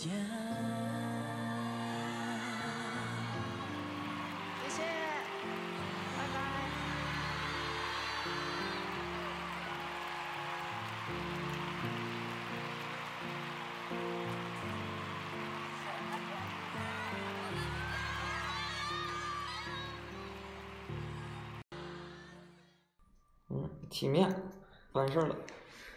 [0.00, 0.10] 见。
[4.62, 4.82] 谢谢，
[6.16, 6.40] 拜拜。
[23.50, 24.34] 嗯，体面，
[24.92, 25.36] 完事儿了。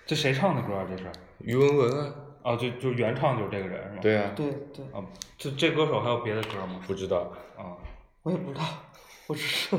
[0.06, 0.86] 这谁唱的歌啊？
[0.90, 1.10] 这是？
[1.40, 3.93] 于文文啊，哦，就就原唱就是这个人？
[4.04, 5.00] 对啊，对对，啊，
[5.38, 6.82] 这这歌手还有别的歌吗？
[6.86, 7.80] 不知道，啊
[8.24, 8.64] 我也不知道，
[9.28, 9.76] 我只是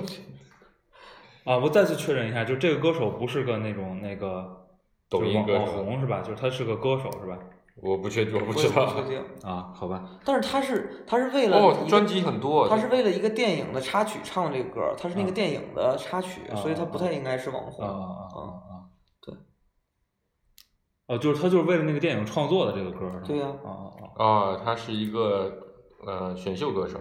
[1.44, 1.58] 啊！
[1.58, 4.66] 我再次确认一下，就这个歌手不是个那种那个
[5.10, 6.22] 抖就是网网音歌手红是吧？
[6.22, 7.38] 就是他是个歌手是吧？
[7.82, 9.02] 我不确，我不我也知道不。
[9.02, 9.22] 确定。
[9.42, 10.18] 啊，好吧。
[10.24, 17.84] 但是他是他是为了专辑很多，他是为了一个电影的插曲唱的这个歌，他是那个啊电影的插曲，啊所以他不太应该是网红。
[17.86, 17.90] 啊
[18.32, 18.73] 啊。
[21.06, 23.22] 哦，就是他就是为了那个电影创作的这个歌是吗？
[23.26, 23.68] 对呀啊
[24.16, 25.52] 啊啊，他是一个
[26.06, 26.98] 呃选秀歌手，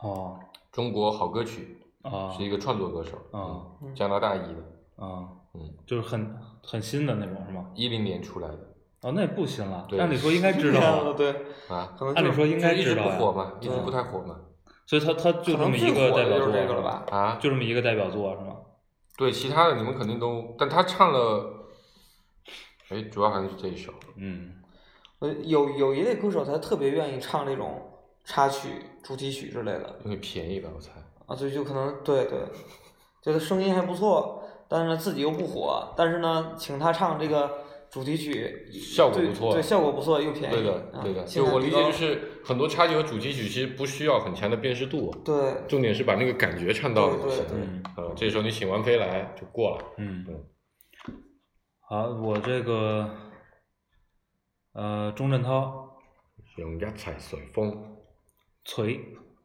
[0.00, 0.38] 哦
[0.72, 7.66] 中国好歌曲，哦是一个创作歌手，啊嗯加拿大裔的，啊，嗯，就是很很新的那种是吗？
[7.74, 8.58] 一零年出来的
[9.02, 11.30] 哦，那也不新了，对按理说应该知道啊，对，
[11.68, 14.36] 啊，可能按理说应该就一直不火嘛，一直不太火嘛，
[14.86, 17.04] 所以他他就这么一个代表作了吧？
[17.10, 18.56] 啊，就这么一个代表作是吗？
[19.16, 21.61] 对，其他的你们肯定都，但他唱了，
[22.92, 24.52] 哎，主要还是这一首，嗯
[25.20, 27.80] 呃，有有一类歌手他特别愿意唱这种
[28.24, 28.68] 插曲、
[29.02, 30.90] 主题曲之类的因为便宜吧，我猜。
[31.26, 32.40] 啊，所以就可能对对，
[33.22, 40.54] 就他声音还不错，但是呢自己又不火，但是呢请他唱这个主题曲效果不错对，效果不错又便宜。
[40.56, 41.22] 对的，嗯对的。
[41.24, 45.34] 就我理解就是很多插曲和主题曲其实不需要很强的辨识度，对
[45.68, 47.38] 重点是把那个感觉唱到了就行。
[47.38, 49.84] 对对对嗯呃，这时候你请完飞来就过了。
[49.98, 50.44] 嗯嗯，
[51.92, 53.06] 好，我这个
[54.72, 55.94] 呃钟镇涛
[56.56, 57.76] 用一齊隨風，
[58.64, 58.98] 锤，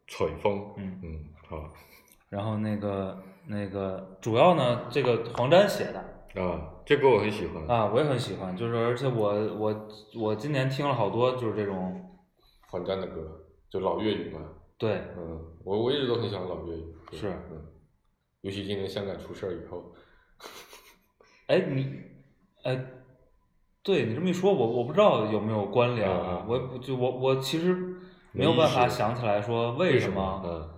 [0.07, 0.73] 隨風。
[0.77, 1.73] 嗯，嗯，好
[2.29, 5.99] 然后那个那个主要呢，这个黄沾写的
[6.41, 7.67] 啊，这歌我很喜欢。
[7.67, 12.17] 啊，我也很喜欢，就是而且我我我今年听了好多就是这种
[12.69, 14.39] 黄沾的歌，就老粤语嘛。
[14.77, 16.95] 对嗯，我我一直都很喜欢老粤语。
[17.11, 17.61] 是嗯，
[18.39, 19.93] 尤其今年香港出事儿以后，
[21.47, 22.03] 哎，你，
[22.67, 22.85] 哎，
[23.81, 27.73] 对你这么一说，我我不知道有没有关联啊我也不就我我其实
[28.33, 30.41] 没有办法想起来说为为什么？
[30.45, 30.69] 嗯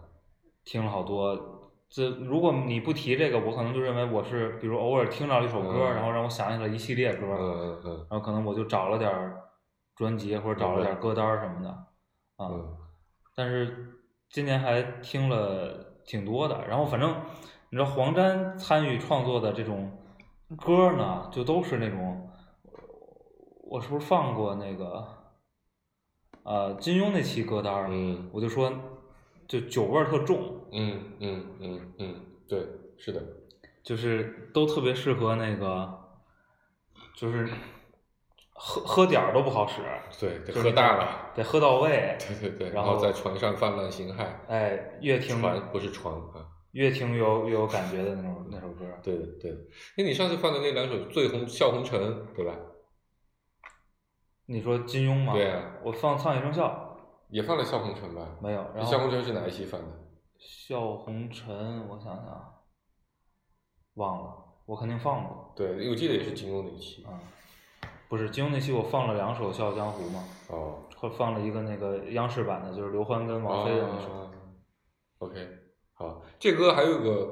[0.65, 1.57] 听了好多。
[1.89, 9.41] 这如果你不提这个，我可能就认为我是比如偶尔听到了一首歌，嗯然后让我想起了一系列歌，嗯嗯嗯然后可能我就找了点儿
[9.95, 12.49] 专辑或者找了点儿歌单儿什么的啊。
[12.51, 12.77] 嗯
[13.35, 13.95] 但是
[14.29, 15.73] 今年还听了
[16.05, 17.09] 挺多的，然后反正
[17.71, 19.91] 你知道黄沾参与创作的这种
[20.57, 22.29] 歌呢，就都是那种，
[23.63, 25.07] 我是不是放过那个，
[26.43, 27.87] 呃，金庸那期歌单儿？
[27.91, 28.71] 嗯我就说，
[29.47, 32.15] 就酒味儿特重，嗯嗯嗯嗯，
[32.47, 33.21] 对，是的。
[33.83, 35.99] 就是都特别适合那个，
[37.15, 37.47] 就是
[38.53, 39.81] 喝喝点儿都不好使，
[40.19, 41.31] 对，得喝大了。
[41.35, 44.25] 得喝到位，对对对，然后在船上泛滥形骸。
[44.47, 46.45] 哎，越听船不是船啊。
[46.71, 48.85] 越听越有越有感觉的那种那首歌。
[49.01, 49.57] 对的对的。
[49.97, 51.99] 哎，你上次放的那两首《醉红笑红尘》，
[52.35, 52.55] 对吧？
[54.45, 55.33] 你说金庸吗？
[55.33, 56.97] 对啊我放《苍野生笑
[57.29, 59.87] 也放了《笑红尘》吧？》没有，然后笑红尘是哪一期放的？
[60.37, 62.53] 笑红尘，我想想，
[63.95, 64.33] 忘了，
[64.65, 65.53] 我肯定放过。
[65.55, 67.05] 对，我记得也是金庸那一期。
[67.07, 67.19] 嗯，
[68.07, 74.11] 不是金庸那期我放了两首《笑傲江湖》嘛，哦，或放了一个那个央视版的，就是刘欢跟王菲的那首。
[74.11, 74.31] 哦
[75.19, 75.35] OK，
[75.99, 77.29] 好，这歌还有个，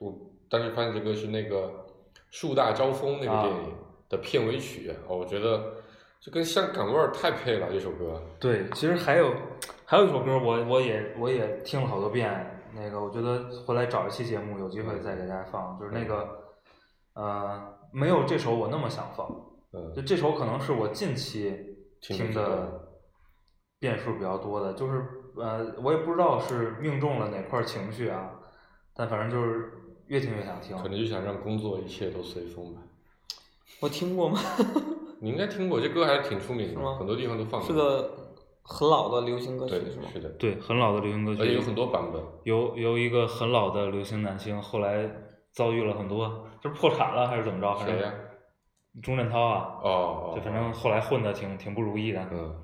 [0.00, 0.12] 我
[0.48, 1.68] 当时发现这歌是那个
[2.32, 3.74] 《树大招风》那个啊电影
[4.08, 5.74] 的片尾曲，哦，我觉得
[6.20, 8.20] 这跟香港味儿太配了，这首歌。
[8.40, 9.32] 对，其实还有
[9.84, 12.60] 还有一首歌我，我也我也听了好多遍。
[12.74, 15.78] 那个，我觉得回来找一期节目，有机会再给大家放。
[15.78, 16.28] 就是那个，
[17.14, 19.28] 呃，没有这首我那么想放。
[19.72, 21.56] 嗯就这首可能是我近期
[22.00, 22.90] 听的
[23.78, 25.00] 遍数比较多的，就是
[25.36, 28.30] 呃，我也不知道是命中了哪块情绪啊，
[28.94, 29.72] 但反正就是
[30.06, 30.76] 越听越想听。
[30.78, 32.80] 可能就想让工作一切都随风吧。
[33.80, 34.38] 我听过吗？
[35.20, 37.66] 你应该听过，这歌还是挺出名的，是吗很多地方都放过。
[37.66, 40.06] 是个很老的流行歌曲对，是吗？
[40.12, 42.22] 是的，对，很老的流行歌曲，而且有很多版本。
[42.44, 45.08] 由由一个很老的流行男星，后来
[45.52, 47.74] 遭遇了很多，就是破产了还是怎么着？
[47.84, 48.12] 谁呀？
[49.02, 52.26] 钟镇涛啊，哦哦，就反正后来混的挺挺不如意的。
[52.32, 52.54] 嗯，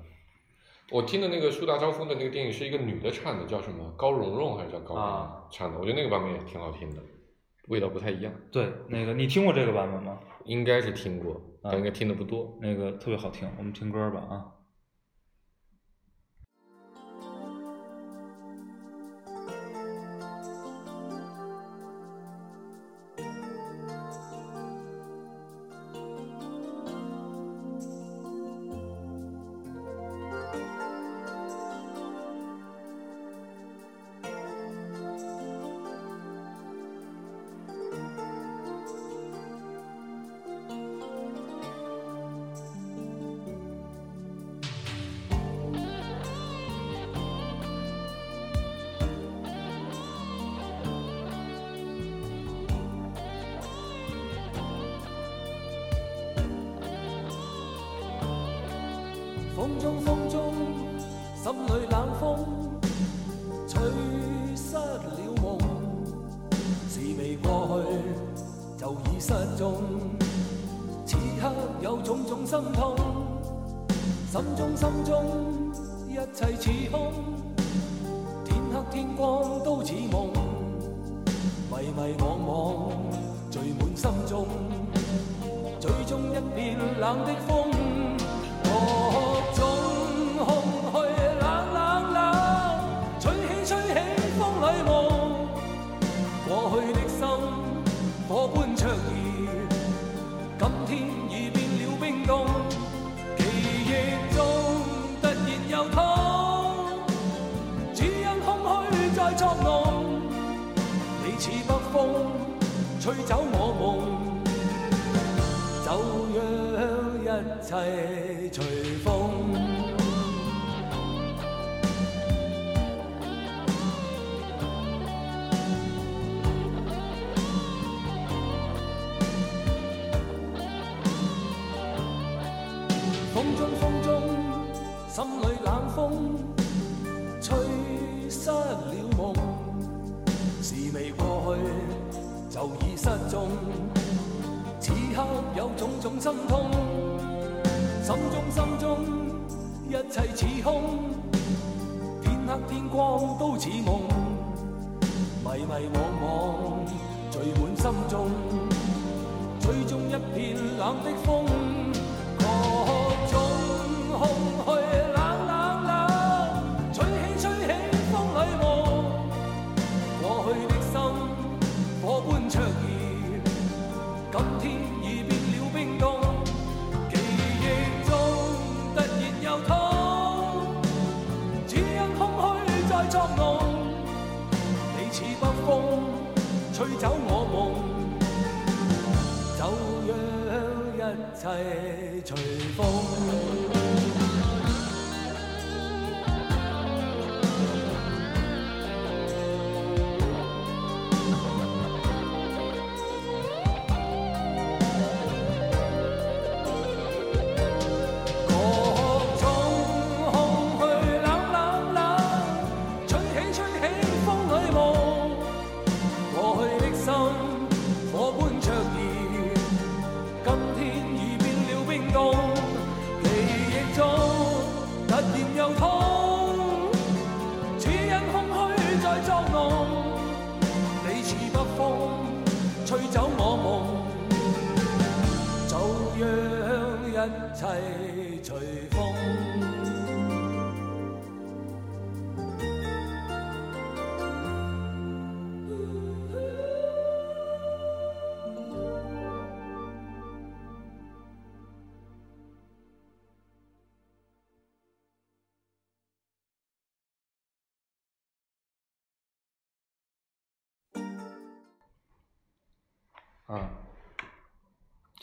[0.89, 5.77] 我听的那个《树大招风》的那个电影是一个女的唱的，叫什么高蓉蓉还是叫高蓉蓉啊唱的？
[5.77, 7.01] 我觉得那个版本也挺好听的，
[7.67, 8.33] 味道不太一样。
[8.51, 10.17] 对，那个你听过这个版本吗？
[10.45, 12.57] 应该是听过，啊但应该听的不多。
[12.61, 14.45] 那个特别好听，我们听歌吧啊。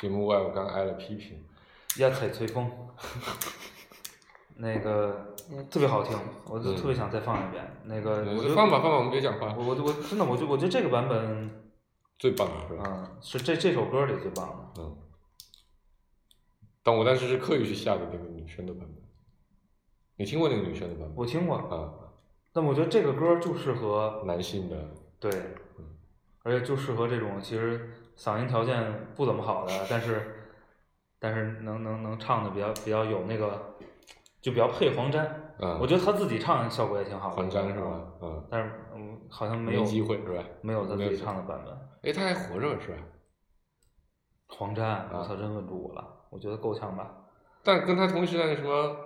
[0.05, 1.43] 节目外我刚挨了批评，
[1.97, 2.71] 压彩吹风，
[4.57, 5.35] 那个
[5.71, 6.15] 特别好听，
[6.47, 7.67] 我就嗯特别想再放一遍。
[7.85, 11.51] 那个，我就放吧放吧，我们别讲话我，我我真的，我就我觉得这个版本，
[12.19, 12.83] 最棒了是吧？
[12.87, 14.83] 嗯，是这这首歌里最棒的。
[14.83, 14.95] 嗯。
[16.83, 19.03] 但我当时是刻意去下的那个女生的版本，
[20.17, 21.17] 你听过那个女生的版本？
[21.17, 21.95] 我听过，啊，
[22.53, 24.77] 但我觉得这个歌就适合男性的，
[25.19, 25.31] 对，
[26.43, 30.49] 而且就适合这种其实嗓音条件不怎么好的，但是
[31.19, 33.75] 但是能能能唱的比较比较有那个，
[34.41, 35.41] 就比较配黄沾。
[35.61, 37.37] 嗯，我觉得他自己唱效果也挺好的。
[37.37, 38.01] 黄沾是吧？
[38.23, 40.43] 嗯，但是嗯，好像没有机会是吧？
[40.63, 41.73] 没有他自己唱的版本。
[42.03, 42.99] 哎，他还活着是吧？
[44.49, 47.11] 黄沾，我啊操，真问住我了，我觉得够呛吧。
[47.63, 48.97] 但跟他同一时代的什么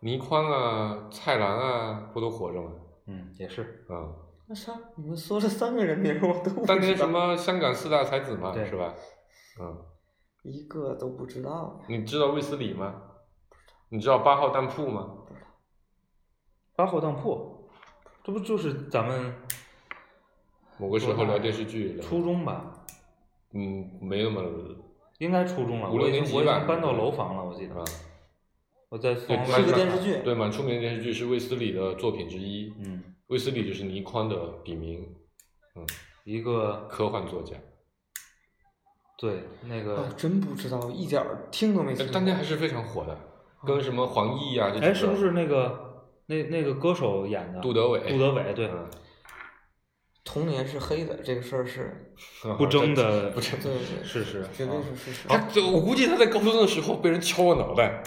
[0.00, 2.70] 倪匡啊、蔡澜啊，不都活着吗？
[3.06, 3.84] 嗯，也是。
[3.90, 4.14] 嗯，
[4.48, 8.94] 那啥，你们说了三个人名我都不当年什，么香港四大才子嘛，对是吧？
[9.60, 9.76] 嗯，
[10.42, 11.78] 一个都不知道。
[11.86, 13.02] 你知道卫斯理吗？
[13.90, 15.18] 你知道八号当铺吗？
[16.74, 17.68] 八号当铺，
[18.24, 19.34] 这不就是咱们
[20.78, 22.72] 某个时候聊电视剧，初中吧？
[23.52, 24.42] 嗯，没那么
[25.18, 25.90] 应该初中了。
[25.90, 27.74] 五六我已经我已年级吧经搬到楼房了，我记得。
[27.74, 27.84] 啊，
[28.88, 32.72] 我在对是个电视剧，对，蛮出名的电视剧是卫斯理的作品之一。
[32.78, 35.06] 嗯，卫斯理就是倪匡的笔名，
[35.76, 35.86] 嗯
[36.24, 37.54] 一个科幻作家。
[39.16, 43.18] 对那个啊，真不知道，一点儿听都没听当年还是非常火的，
[43.66, 47.60] 跟什么黄奕啊，这几哎，个是不是那个那那个歌手演的？
[47.60, 48.00] 杜德伟？
[48.08, 48.88] 杜德伟对，嗯
[50.24, 52.12] 童年是黑的，这个事儿是，
[52.58, 55.26] 不争的， 不争对对，是是，绝对啊是事实。
[55.26, 58.02] 他这我估计他在高中的时候被人敲过脑袋，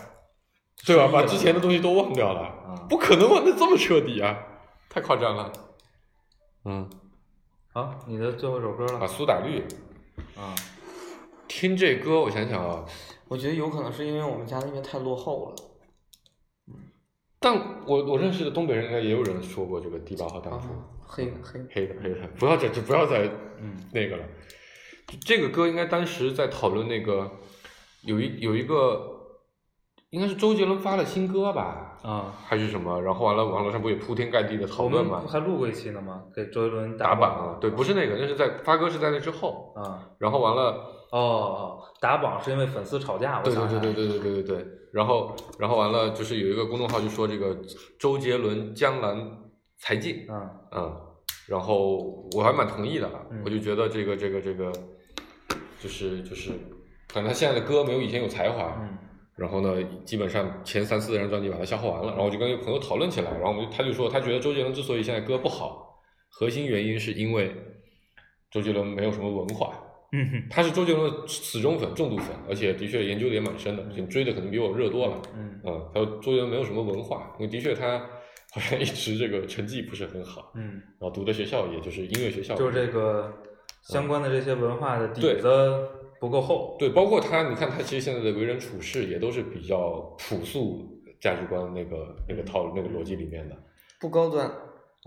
[0.85, 1.09] 对吧？
[1.11, 2.85] 把之前的东西都忘掉了，啊。
[2.87, 4.37] 不可能忘的这么彻底啊，
[4.93, 5.49] 太夸张了。
[6.65, 6.89] 嗯，
[7.71, 9.63] 好，你的最后一首歌了啊，了苏打绿，
[10.35, 10.53] 啊，
[11.47, 12.85] 听这歌，我想想啊，
[13.29, 16.75] 我觉得有可能是因为我们家那边太落后了。
[17.39, 20.75] 但我我认识的东北人应该也有人说过这个第八号当啊铺，，
[21.07, 21.65] 黑的黑的。
[21.73, 23.27] 黑的黑的，不要再就不要再
[23.59, 24.25] 嗯那个了。
[25.25, 27.31] 这个歌应该当时在讨论那个
[28.01, 29.10] 有一有一个，
[30.11, 33.01] 应该是周杰伦发了新歌吧，啊，还是什么？
[33.01, 35.19] 然后完了网络上不也铺天盖地的讨我论嘛？
[35.19, 40.71] 们还录过一期呢吗，给周杰伦打榜啊，对，不是那个，那是在发歌是在那之后，啊，然后完了，
[41.11, 44.67] 哦哦，打榜是因为粉丝吵架，我对想对对对对对对对对。
[44.91, 47.57] 然后然后完了，就是有一个公众号就说这个
[47.97, 49.31] 周杰伦江南
[49.77, 50.93] 才尽，嗯嗯，
[51.47, 53.09] 然后我还蛮同意的
[53.45, 54.69] 我就觉得这个这个这个，
[55.79, 56.51] 就是就是，
[57.07, 58.97] 可能他现在的歌没有以前有才华，嗯
[59.41, 67.51] 然后呢，基本上前三四张专辑把它消耗完了，然后我就跟一个朋友讨论起来，然后我们就他就说他觉得周杰伦之所以现在歌不好，核心原因是因为
[68.51, 69.73] 周杰伦没有什么文化，
[70.13, 75.21] 嗯哼他是周杰伦的死忠粉、重度粉，而且的确研究的也蛮深的，追的可能比我热多了。
[75.35, 77.99] 嗯嗯，他说周杰伦没有什么文化，因为的确他
[78.53, 83.33] 好像一直这个成绩不是很好，嗯，然后读的学校也就是音乐学校，就是这个
[83.81, 85.47] 相关的这些文化的底对子
[86.21, 86.77] 不够厚。
[86.79, 90.87] 对，包括他，你看他其实现在的为人处事也都是比较朴素
[91.19, 93.57] 价值观那个那个套路那个逻辑里面的，
[93.99, 94.49] 不高端。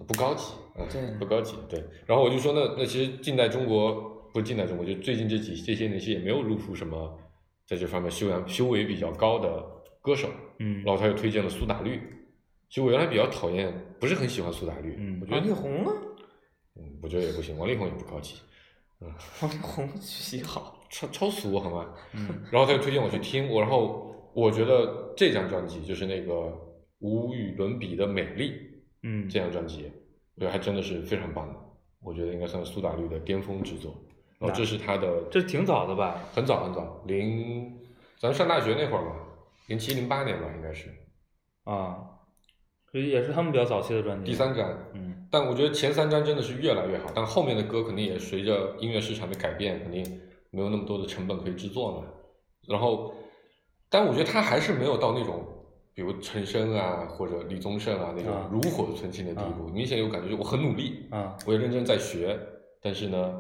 [0.09, 1.81] 不高级，嗯，对不高级，对。
[2.05, 3.93] 然后我就说，那那其实近代中国
[4.33, 7.17] 不是近代中国，就最近这几这些年其实也没有露出什么
[7.65, 9.65] 在这方面修养修为比较高的
[10.03, 10.29] 歌手。
[10.59, 12.01] 嗯然后他又推荐了苏打绿，
[12.69, 15.91] 其实我原来比较讨厌，不是很喜欢苏打绿，嗯王力我觉得力，宏呢？
[16.75, 18.35] 嗯，我觉得也不行，王力宏也不高级，
[19.01, 19.09] 嗯
[19.43, 20.84] 王力宏 学习好。
[20.95, 21.93] 超超俗好吗？
[22.13, 26.53] 嗯 然后他就推荐我去听，我然后我觉得这张专辑就是那个
[27.01, 28.55] 无与伦比的美丽
[29.03, 29.91] 嗯这张专辑，
[30.37, 31.59] 我觉得还真的是非常棒的，
[32.03, 33.95] 我觉得应该算是苏打绿的巅峰之作。
[34.39, 36.21] 然后这是他的，这挺早的吧？
[36.33, 37.73] 很早很早，零
[38.19, 39.17] 咱上大学那会儿嘛，
[39.69, 40.89] 零七零八年吧，应该是
[41.65, 41.97] 啊，
[42.91, 44.31] 所以也是他们比较早期的专辑。
[44.31, 44.71] 第三张。
[44.95, 50.05] 嗯但我觉得前三张真的是越来越好，但后面的歌肯定也随着音乐市场的改变，肯定
[50.55, 52.09] 没有那么多的成本可以制作呢。
[52.69, 53.13] 然后，
[53.91, 55.45] 但我觉得他还是没有到那种，
[55.93, 59.69] 比如陈升啊或者李宗盛啊那种啊炉火纯青的地步。
[59.69, 62.39] 明显有感觉，就我很努力，啊，我也认真在学，
[62.81, 63.35] 但是呢，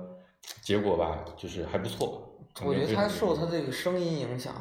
[0.62, 2.20] 结果吧就是还不错。
[2.64, 4.54] 我觉得他受他这个声音影响，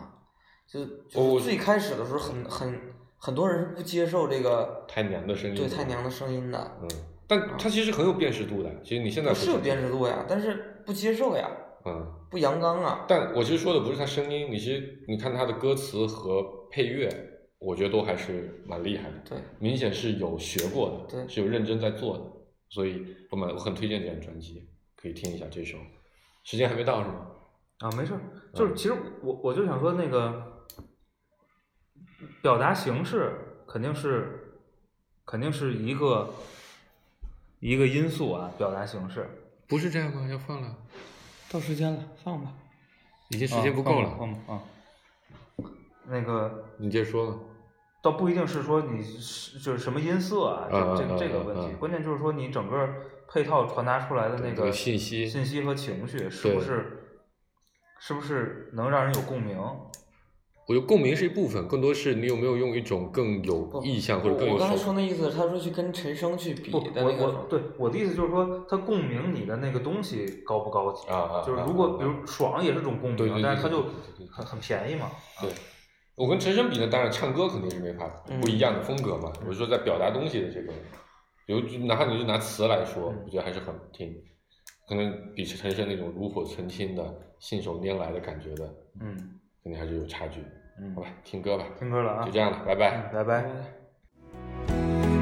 [0.68, 0.80] 就
[1.14, 2.82] 我就是最开始的时候很很
[3.18, 6.88] 很多人是不接受这个太娘的声音，对太娘的声音的，嗯，
[7.28, 8.72] 但他其实很有辨识度的。
[8.84, 11.48] 其实你现在是有辨识度呀，但是不接受呀，
[11.86, 12.14] 嗯。
[12.30, 13.06] 不阳刚啊。
[13.08, 17.10] 但我其实说的不是他声音，你其实你看他的歌词和配乐，
[17.60, 22.24] 我觉得都还是蛮厉害的，对，明显是有学过的，对是有认真在做的，
[22.70, 25.78] 所以我蛮我很推荐这张专辑，可以听一下这首。
[26.44, 27.28] 时间还没到是吗？
[27.80, 28.14] 啊，没事，
[28.54, 30.66] 就是其实我我就想说那个
[32.42, 33.32] 表达形式
[33.68, 34.60] 肯定是
[35.26, 36.34] 肯定是一个
[37.60, 39.30] 一个因素啊，表达形式。
[39.68, 40.28] 不是这样吗？
[40.30, 40.76] 要放了，
[41.54, 42.52] 到时间了，放吧。
[43.30, 44.64] 已经时间不够了放吧啊。
[46.08, 47.38] 那个你接着说吧。
[48.02, 52.90] 倒不一定是说你是就是什么音色啊，这这这个问题，关键就是说你整个
[53.30, 57.04] 配套传达出来的那个信息信息和情绪是不是
[58.00, 59.56] 是不是能让人有共鸣？
[60.66, 71.08] 我觉得共鸣是一部分，更多是你有没有用一种更有意向或者更有我我刚才说那意思，他说去跟陈升去比不，的那个，我我对我的意思就是说，他共鸣你的那个东西高不高级？
[71.10, 73.84] 啊啊就是如果比如爽也是种共鸣，对对对但是它就
[74.32, 75.12] 很很便宜嘛。
[75.42, 75.50] 对，
[76.16, 79.34] 我跟陈升比呢，当然唱歌肯定是没法嗯不一样的风格嘛。
[79.46, 80.72] 我是说在表达东西的这个，
[81.46, 84.16] 比如哪怕你就拿词来说，嗯我觉得还是很挺，
[84.88, 87.04] 可能比陈升那种炉火纯青的、
[87.38, 90.42] 信手拈来的感觉的，嗯肯定还是有差距。
[90.80, 92.98] 嗯好，吧，听歌吧，听歌了啊，就这样了，拜拜。
[92.98, 93.46] 嗯拜拜。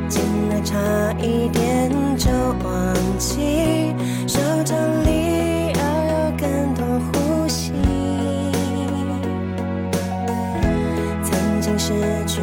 [0.09, 0.75] 进来差
[1.19, 3.93] 一点就忘记，
[4.27, 7.71] 手掌里要有更多呼吸。
[11.23, 11.93] 曾经失
[12.25, 12.41] 去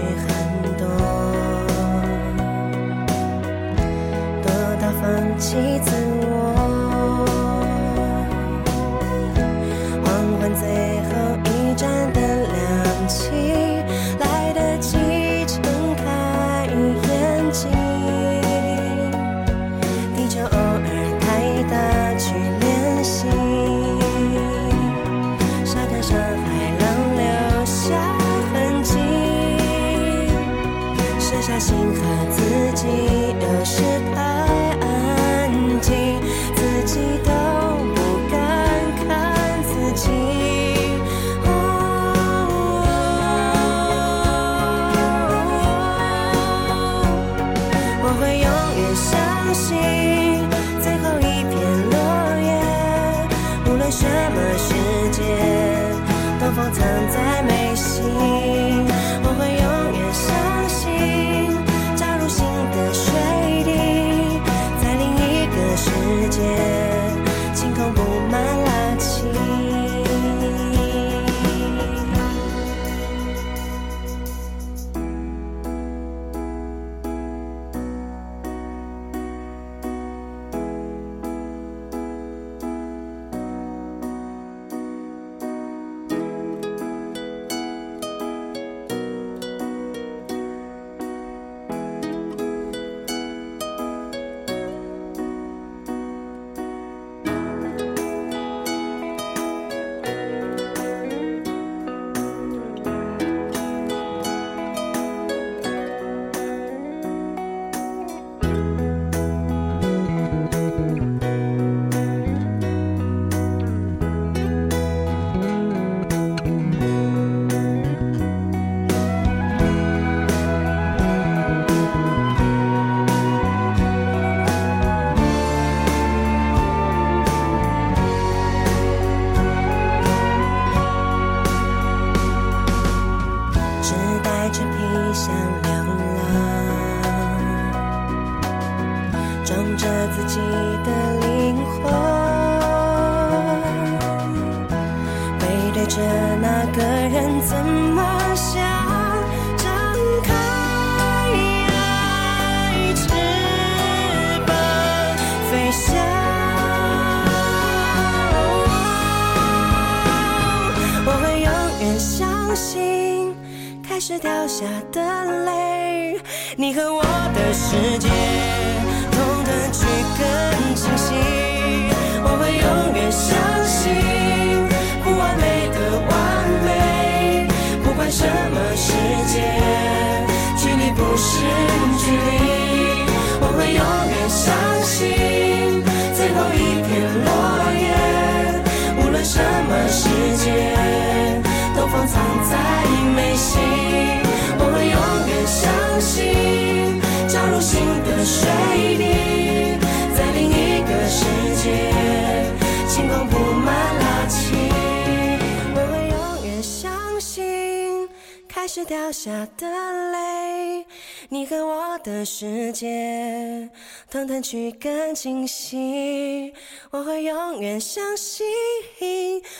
[214.18, 216.52] 让它去更清晰
[216.90, 218.44] 我会永远相信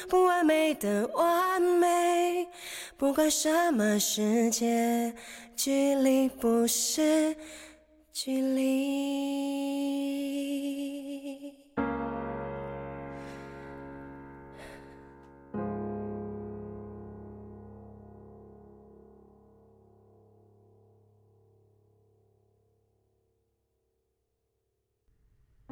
[0.09, 2.49] 不完美的完美
[2.97, 5.15] 不管什么世界
[5.55, 7.37] 距离不是
[8.13, 8.69] 距离。